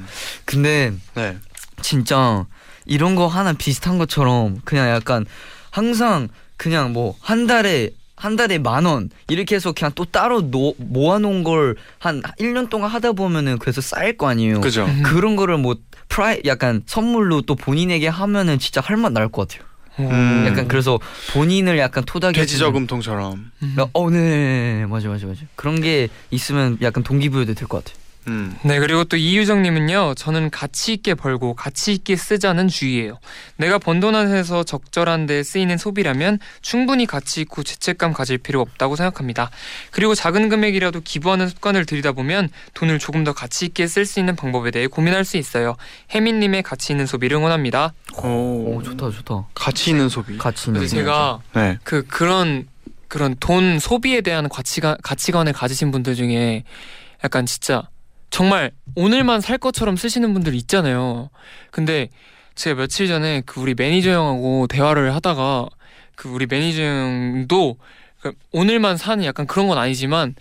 근데 0.44 0.92
네. 1.16 1.36
진짜 1.80 2.46
이런 2.86 3.16
거 3.16 3.26
하나 3.26 3.54
비슷한 3.54 3.98
것처럼 3.98 4.60
그냥 4.64 4.88
약간 4.88 5.26
항상 5.72 6.28
그냥 6.56 6.92
뭐 6.92 7.16
한 7.20 7.48
달에 7.48 7.90
한 8.22 8.36
달에 8.36 8.58
만 8.58 8.86
원 8.86 9.10
이렇게 9.28 9.56
해서 9.56 9.72
그냥 9.72 9.90
또 9.96 10.04
따로 10.04 10.50
노, 10.50 10.74
모아놓은 10.78 11.42
걸 11.42 11.74
한 11.98 12.22
1년 12.38 12.68
동안 12.68 12.90
하다 12.90 13.12
보면은 13.12 13.58
그래서 13.58 13.80
쌓일 13.80 14.16
거 14.16 14.28
아니에요. 14.28 14.60
그죠. 14.60 14.84
음. 14.84 15.02
그런 15.02 15.34
거를 15.36 15.58
뭐 15.58 15.76
프라이 16.08 16.40
약간 16.46 16.82
선물로 16.86 17.42
또 17.42 17.54
본인에게 17.56 18.06
하면은 18.08 18.58
진짜 18.58 18.80
할맛 18.80 19.12
날 19.12 19.28
것 19.28 19.48
같아요. 19.48 19.66
음. 19.98 20.44
약간 20.46 20.68
그래서 20.68 20.98
본인을 21.32 21.78
약간 21.78 22.04
토닥여 22.04 22.32
돼지 22.32 22.58
저금통처럼. 22.58 23.50
음. 23.62 23.76
어, 23.92 24.10
네, 24.10 24.86
맞아, 24.86 25.08
맞아, 25.08 25.26
맞아. 25.26 25.40
그런 25.56 25.80
게 25.80 26.08
있으면 26.30 26.78
약간 26.80 27.02
동기부여도 27.02 27.54
될 27.54 27.66
것 27.68 27.84
같아요. 27.84 28.01
음. 28.28 28.56
네 28.62 28.78
그리고 28.78 29.04
또 29.04 29.16
이유정님은요 29.16 30.14
저는 30.16 30.50
가치 30.50 30.92
있게 30.92 31.14
벌고 31.14 31.54
가치 31.54 31.92
있게 31.92 32.16
쓰자는 32.16 32.68
주의예요 32.68 33.18
내가 33.56 33.78
번 33.78 34.02
돈 34.02 34.16
안에서 34.16 34.64
적절한 34.64 35.26
데 35.26 35.42
쓰이는 35.44 35.78
소비라면 35.78 36.40
충분히 36.60 37.06
가치 37.06 37.40
있고 37.42 37.62
죄책감 37.62 38.12
가질 38.12 38.38
필요 38.38 38.60
없다고 38.60 38.96
생각합니다 38.96 39.50
그리고 39.92 40.14
작은 40.16 40.48
금액이라도 40.48 41.02
기부하는 41.02 41.48
습관을 41.48 41.86
들이다 41.86 42.12
보면 42.12 42.48
돈을 42.74 42.98
조금 42.98 43.22
더 43.22 43.32
가치 43.32 43.66
있게 43.66 43.86
쓸 43.86 44.06
수 44.06 44.18
있는 44.18 44.34
방법에 44.34 44.72
대해 44.72 44.88
고민할 44.88 45.24
수 45.24 45.36
있어요 45.36 45.76
혜민님의 46.12 46.64
가치 46.64 46.92
있는 46.92 47.06
소비를 47.06 47.36
응원합니다 47.36 47.92
오. 48.24 48.76
오, 48.76 48.82
좋다, 48.82 49.10
좋다. 49.10 49.46
가치 49.54 49.90
있는 49.90 50.08
소비. 50.08 50.36
같이 50.36 50.70
있는. 50.70 50.80
거. 50.82 50.86
제가 50.86 51.40
네. 51.54 51.78
그 51.84 52.04
그런 52.06 52.66
그런 53.08 53.36
돈 53.38 53.78
소비에 53.78 54.20
대한 54.20 54.48
가치관 54.48 54.96
가치관을 55.02 55.52
가지신 55.52 55.90
분들 55.90 56.14
중에 56.14 56.64
약간 57.24 57.46
진짜 57.46 57.82
정말 58.32 58.72
오늘만 58.96 59.42
살 59.42 59.58
것처럼 59.58 59.96
쓰시는 59.96 60.32
분들 60.32 60.54
있잖아요. 60.54 61.28
근데 61.70 62.08
제가 62.54 62.80
며칠 62.80 63.06
전에 63.06 63.42
그 63.44 63.60
우리 63.60 63.74
매니저 63.74 64.10
형하고 64.10 64.66
대화를 64.68 65.14
하다가 65.14 65.68
그 66.16 66.30
우리 66.30 66.46
매니저 66.46 66.82
형도 66.82 67.76
그 68.20 68.32
오늘만 68.50 68.96
사는 68.96 69.22
약간 69.24 69.46
그런 69.46 69.68
건 69.68 69.76
아니지만 69.76 70.34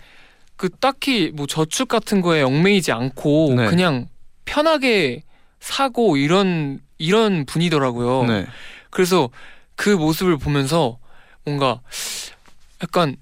그 0.56 0.70
딱히 0.70 1.32
뭐 1.34 1.46
저축 1.46 1.88
같은 1.88 2.22
거에 2.22 2.40
얽매이지 2.42 2.92
않고 2.92 3.54
네. 3.56 3.66
그냥 3.66 4.08
편하게 4.46 5.22
사고 5.60 6.16
이런 6.16 6.80
이런 6.96 7.44
분이더라고요. 7.44 8.24
네. 8.24 8.46
그래서 8.88 9.28
그 9.76 9.90
모습을 9.90 10.38
보면서 10.38 10.98
뭔가 11.44 11.82
약간 12.82 13.16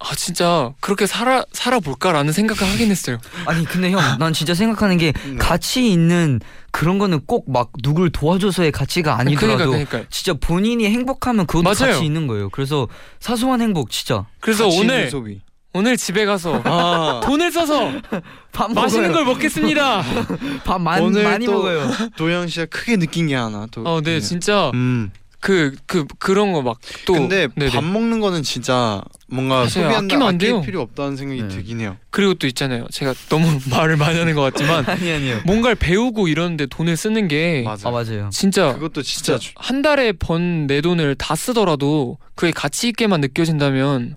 아 0.00 0.14
진짜 0.14 0.72
그렇게 0.80 1.06
살아 1.06 1.44
살아볼까라는 1.52 2.32
생각을 2.32 2.72
하긴 2.72 2.90
했어요. 2.90 3.18
아니 3.46 3.64
근데 3.64 3.90
형, 3.90 4.00
난 4.18 4.32
진짜 4.32 4.54
생각하는 4.54 4.96
게 4.96 5.12
네. 5.12 5.36
가치 5.38 5.90
있는 5.90 6.40
그런 6.70 6.98
거는 6.98 7.22
꼭 7.26 7.48
막 7.48 7.70
누굴 7.82 8.10
도와줘서의 8.10 8.70
가치가 8.72 9.18
아니더라도 9.18 9.56
그러니까 9.70 9.88
그러니까. 9.90 10.08
진짜 10.10 10.34
본인이 10.34 10.84
행복하면 10.86 11.46
그것도 11.46 11.62
맞아요. 11.64 11.94
가치 11.94 12.04
있는 12.04 12.26
거예요. 12.26 12.48
그래서 12.50 12.86
사소한 13.20 13.60
행복 13.60 13.90
진짜 13.90 14.26
그래서 14.40 14.64
가치 14.64 14.76
있는 14.78 14.94
오늘 14.94 15.10
소비. 15.10 15.40
오늘 15.74 15.96
집에 15.96 16.24
가서 16.24 16.60
아. 16.64 17.20
돈을 17.24 17.50
써서 17.52 17.90
밥 18.52 18.72
맛있는 18.72 19.08
먹어요. 19.08 19.24
걸 19.24 19.34
먹겠습니다. 19.34 20.02
밥 20.64 20.80
많, 20.80 21.02
오늘 21.02 21.24
많이 21.24 21.44
또 21.46 21.52
먹어요. 21.52 21.90
도영 22.16 22.48
씨가 22.48 22.66
크게 22.66 22.96
느낀 22.96 23.26
게 23.26 23.34
하나 23.34 23.66
또. 23.70 23.82
어, 23.84 24.00
네, 24.00 24.20
진짜 24.20 24.70
음. 24.74 25.10
그 25.40 25.76
그 25.86 26.04
그, 26.18 26.32
런 26.32 26.52
거 26.52 26.62
막 26.62 26.78
또 27.06 27.12
근데 27.14 27.46
네네. 27.54 27.70
밥 27.70 27.84
먹는 27.84 28.18
거는 28.20 28.42
진짜 28.42 29.00
뭔가 29.28 29.56
맞아요. 29.56 29.68
소비한다 29.68 29.98
아끼면 30.16 30.22
안 30.28 30.34
아낄 30.34 30.48
돼요. 30.48 30.60
필요 30.62 30.80
없다는 30.80 31.16
생각이 31.16 31.42
네. 31.42 31.48
들긴 31.48 31.80
해요. 31.80 31.96
그리고 32.10 32.34
또 32.34 32.46
있잖아요. 32.48 32.86
제가 32.90 33.14
너무 33.28 33.46
말을 33.70 33.96
많이 33.96 34.18
하는 34.18 34.34
것 34.34 34.40
같지만 34.42 34.84
아니 34.90 35.12
아니요. 35.12 35.40
뭔가를 35.44 35.76
배우고 35.76 36.26
이런데 36.28 36.66
돈을 36.66 36.96
쓰는 36.96 37.28
게 37.28 37.62
맞아. 37.64 37.88
아 37.88 37.92
맞아요. 37.92 38.30
진짜 38.32 38.72
그것도 38.74 39.02
진짜, 39.02 39.38
진짜 39.38 39.52
한 39.56 39.82
달에 39.82 40.12
번 40.12 40.66
내 40.66 40.80
돈을 40.80 41.14
다 41.14 41.36
쓰더라도 41.36 42.18
그게 42.34 42.50
가치 42.52 42.88
있게만 42.88 43.20
느껴진다면 43.20 44.16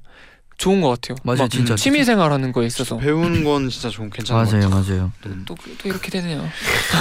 좋은 0.57 0.81
것 0.81 0.89
같아요. 0.89 1.17
맞아요, 1.23 1.37
막 1.43 1.49
진짜. 1.51 1.75
취미 1.75 2.03
생활하는 2.03 2.51
거에 2.51 2.65
있어서 2.67 2.97
배우는 2.97 3.43
건 3.43 3.69
진짜 3.69 3.89
좋은 3.89 4.09
괜찮은 4.09 4.45
것 4.45 4.51
맞아요, 4.51 4.69
같아요. 4.69 4.83
맞아요. 4.95 5.11
음. 5.27 5.43
또, 5.47 5.55
또 5.55 5.87
이렇게 5.89 6.09
되네요. 6.11 6.47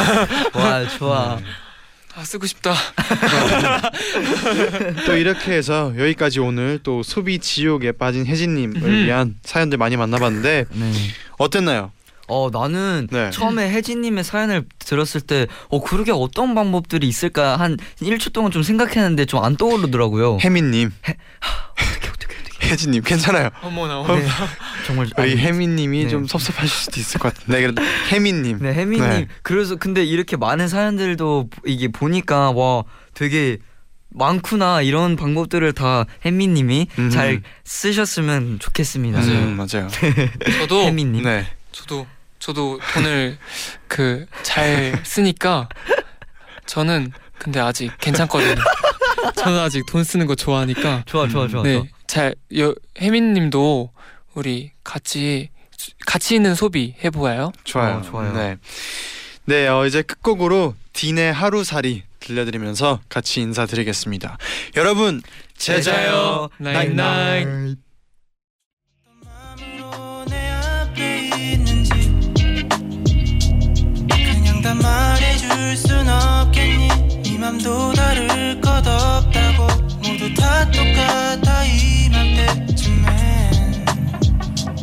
와 0.55 0.87
좋아. 0.89 1.39
네. 2.15 2.21
아 2.21 2.25
쓰고 2.25 2.47
싶다. 2.47 2.75
또 5.07 5.17
이렇게 5.17 5.53
해서 5.53 5.93
여기까지 5.97 6.41
오늘 6.41 6.79
또 6.83 7.03
소비 7.03 7.39
지옥에 7.39 7.93
빠진 7.93 8.27
혜진님을 8.27 8.77
음흠. 8.83 9.05
위한 9.07 9.37
사연들 9.43 9.79
많이 9.79 9.97
만나봤는데 9.97 10.67
네. 10.71 10.93
어땠나요? 11.39 11.93
어 12.27 12.49
나는 12.53 13.09
네. 13.11 13.31
처음에 13.31 13.71
혜진님의 13.71 14.23
사연을 14.25 14.65
들었을 14.79 15.21
때어 15.23 15.81
그러게 15.85 16.13
어떤 16.13 16.55
방법들이 16.55 17.09
있을까 17.09 17.57
한 17.57 17.77
1초 18.01 18.33
동안 18.33 18.53
좀 18.53 18.63
생각했는데 18.63 19.25
좀 19.25 19.43
안 19.45 19.57
떠오르더라고요. 19.57 20.39
혜민님. 20.45 20.93
혜진님 22.63 23.03
괜찮아요. 23.03 23.49
어머나. 23.63 24.07
네. 24.15 24.27
정말 24.91 25.07
우리 25.17 25.33
아니, 25.33 25.37
혜민님이 25.41 26.05
네. 26.05 26.09
좀 26.11 26.27
섭섭하실 26.27 26.69
수도 26.69 27.01
있을 27.01 27.21
것 27.21 27.33
같은데 27.33 27.61
그래도 27.63 27.83
혜민님. 28.11 28.59
네 28.61 28.73
혜민님 28.75 29.09
네. 29.09 29.27
그래서 29.43 29.77
근데 29.77 30.05
이렇게 30.05 30.37
많은 30.37 30.69
사연들도 30.69 31.49
이게 31.67 31.89
보니까 31.89 32.51
와 32.51 32.83
되게 33.15 33.59
많구나 34.09 34.83
이런 34.83 35.15
방법들을 35.15 35.73
다 35.73 36.05
혜민님이 36.25 36.89
음. 36.99 37.11
잘 37.11 37.43
쓰셨으면 37.65 38.59
좋겠습니다. 38.59 39.21
음, 39.21 39.57
맞아요. 39.57 39.89
저도 40.61 40.83
혜민님. 40.87 41.23
네. 41.23 41.47
저도 41.71 42.07
저도 42.41 42.81
돈을 42.95 43.39
그 43.87 44.27
잘 44.43 44.99
쓰니까 45.05 45.69
저는 46.67 47.13
근데 47.39 47.61
아직 47.61 47.93
괜찮거든요. 47.99 48.57
저는 49.37 49.59
아직 49.61 49.85
돈 49.87 50.03
쓰는 50.05 50.27
거 50.27 50.35
좋아하니까 50.35 51.05
좋아 51.07 51.29
좋아 51.29 51.47
좋아. 51.47 51.63
네, 51.63 51.83
잘 52.07 52.35
여, 52.59 52.75
혜민님도 53.01 53.93
우리 54.35 54.73
같이 54.85 55.49
가치 56.07 56.35
있는 56.37 56.55
소비 56.55 56.95
해보아요. 57.03 57.53
좋아요. 57.65 57.97
어, 57.99 58.03
좋아요. 58.03 58.33
네. 58.33 58.57
네, 59.47 59.67
어, 59.67 59.87
이제 59.87 60.03
끝곡으로 60.03 60.75
딘의 60.93 61.33
하루살이 61.33 62.03
들려드리면서 62.21 63.01
같이 63.09 63.41
인사드리겠습니다. 63.41 64.37
여러분, 64.77 65.23
잘 65.57 65.91
자요. 65.91 66.49
night 66.59 66.93
night. 66.95 67.47
마음으로 69.25 70.25
내 70.27 70.51
앞에 70.51 71.31
있는지 71.53 71.91
그냥 74.09 74.63
다 74.63 74.75
말해줄 74.75 75.77
순 75.77 76.07
없겠니 76.09 77.23
네 77.23 77.39
맘도 77.39 77.93
다를 77.95 78.61
것 78.61 78.87
없다고 78.87 79.67
모두 79.97 80.35
다 80.35 80.71
똑같아 80.71 81.65
이맘때쯤엔 81.65 82.70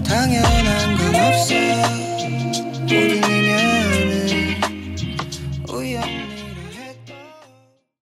당연한 0.08 0.96
건 0.96 1.16
없어. 1.16 1.54
모든 2.82 2.90
인연은 3.18 4.58
우연 5.70 6.27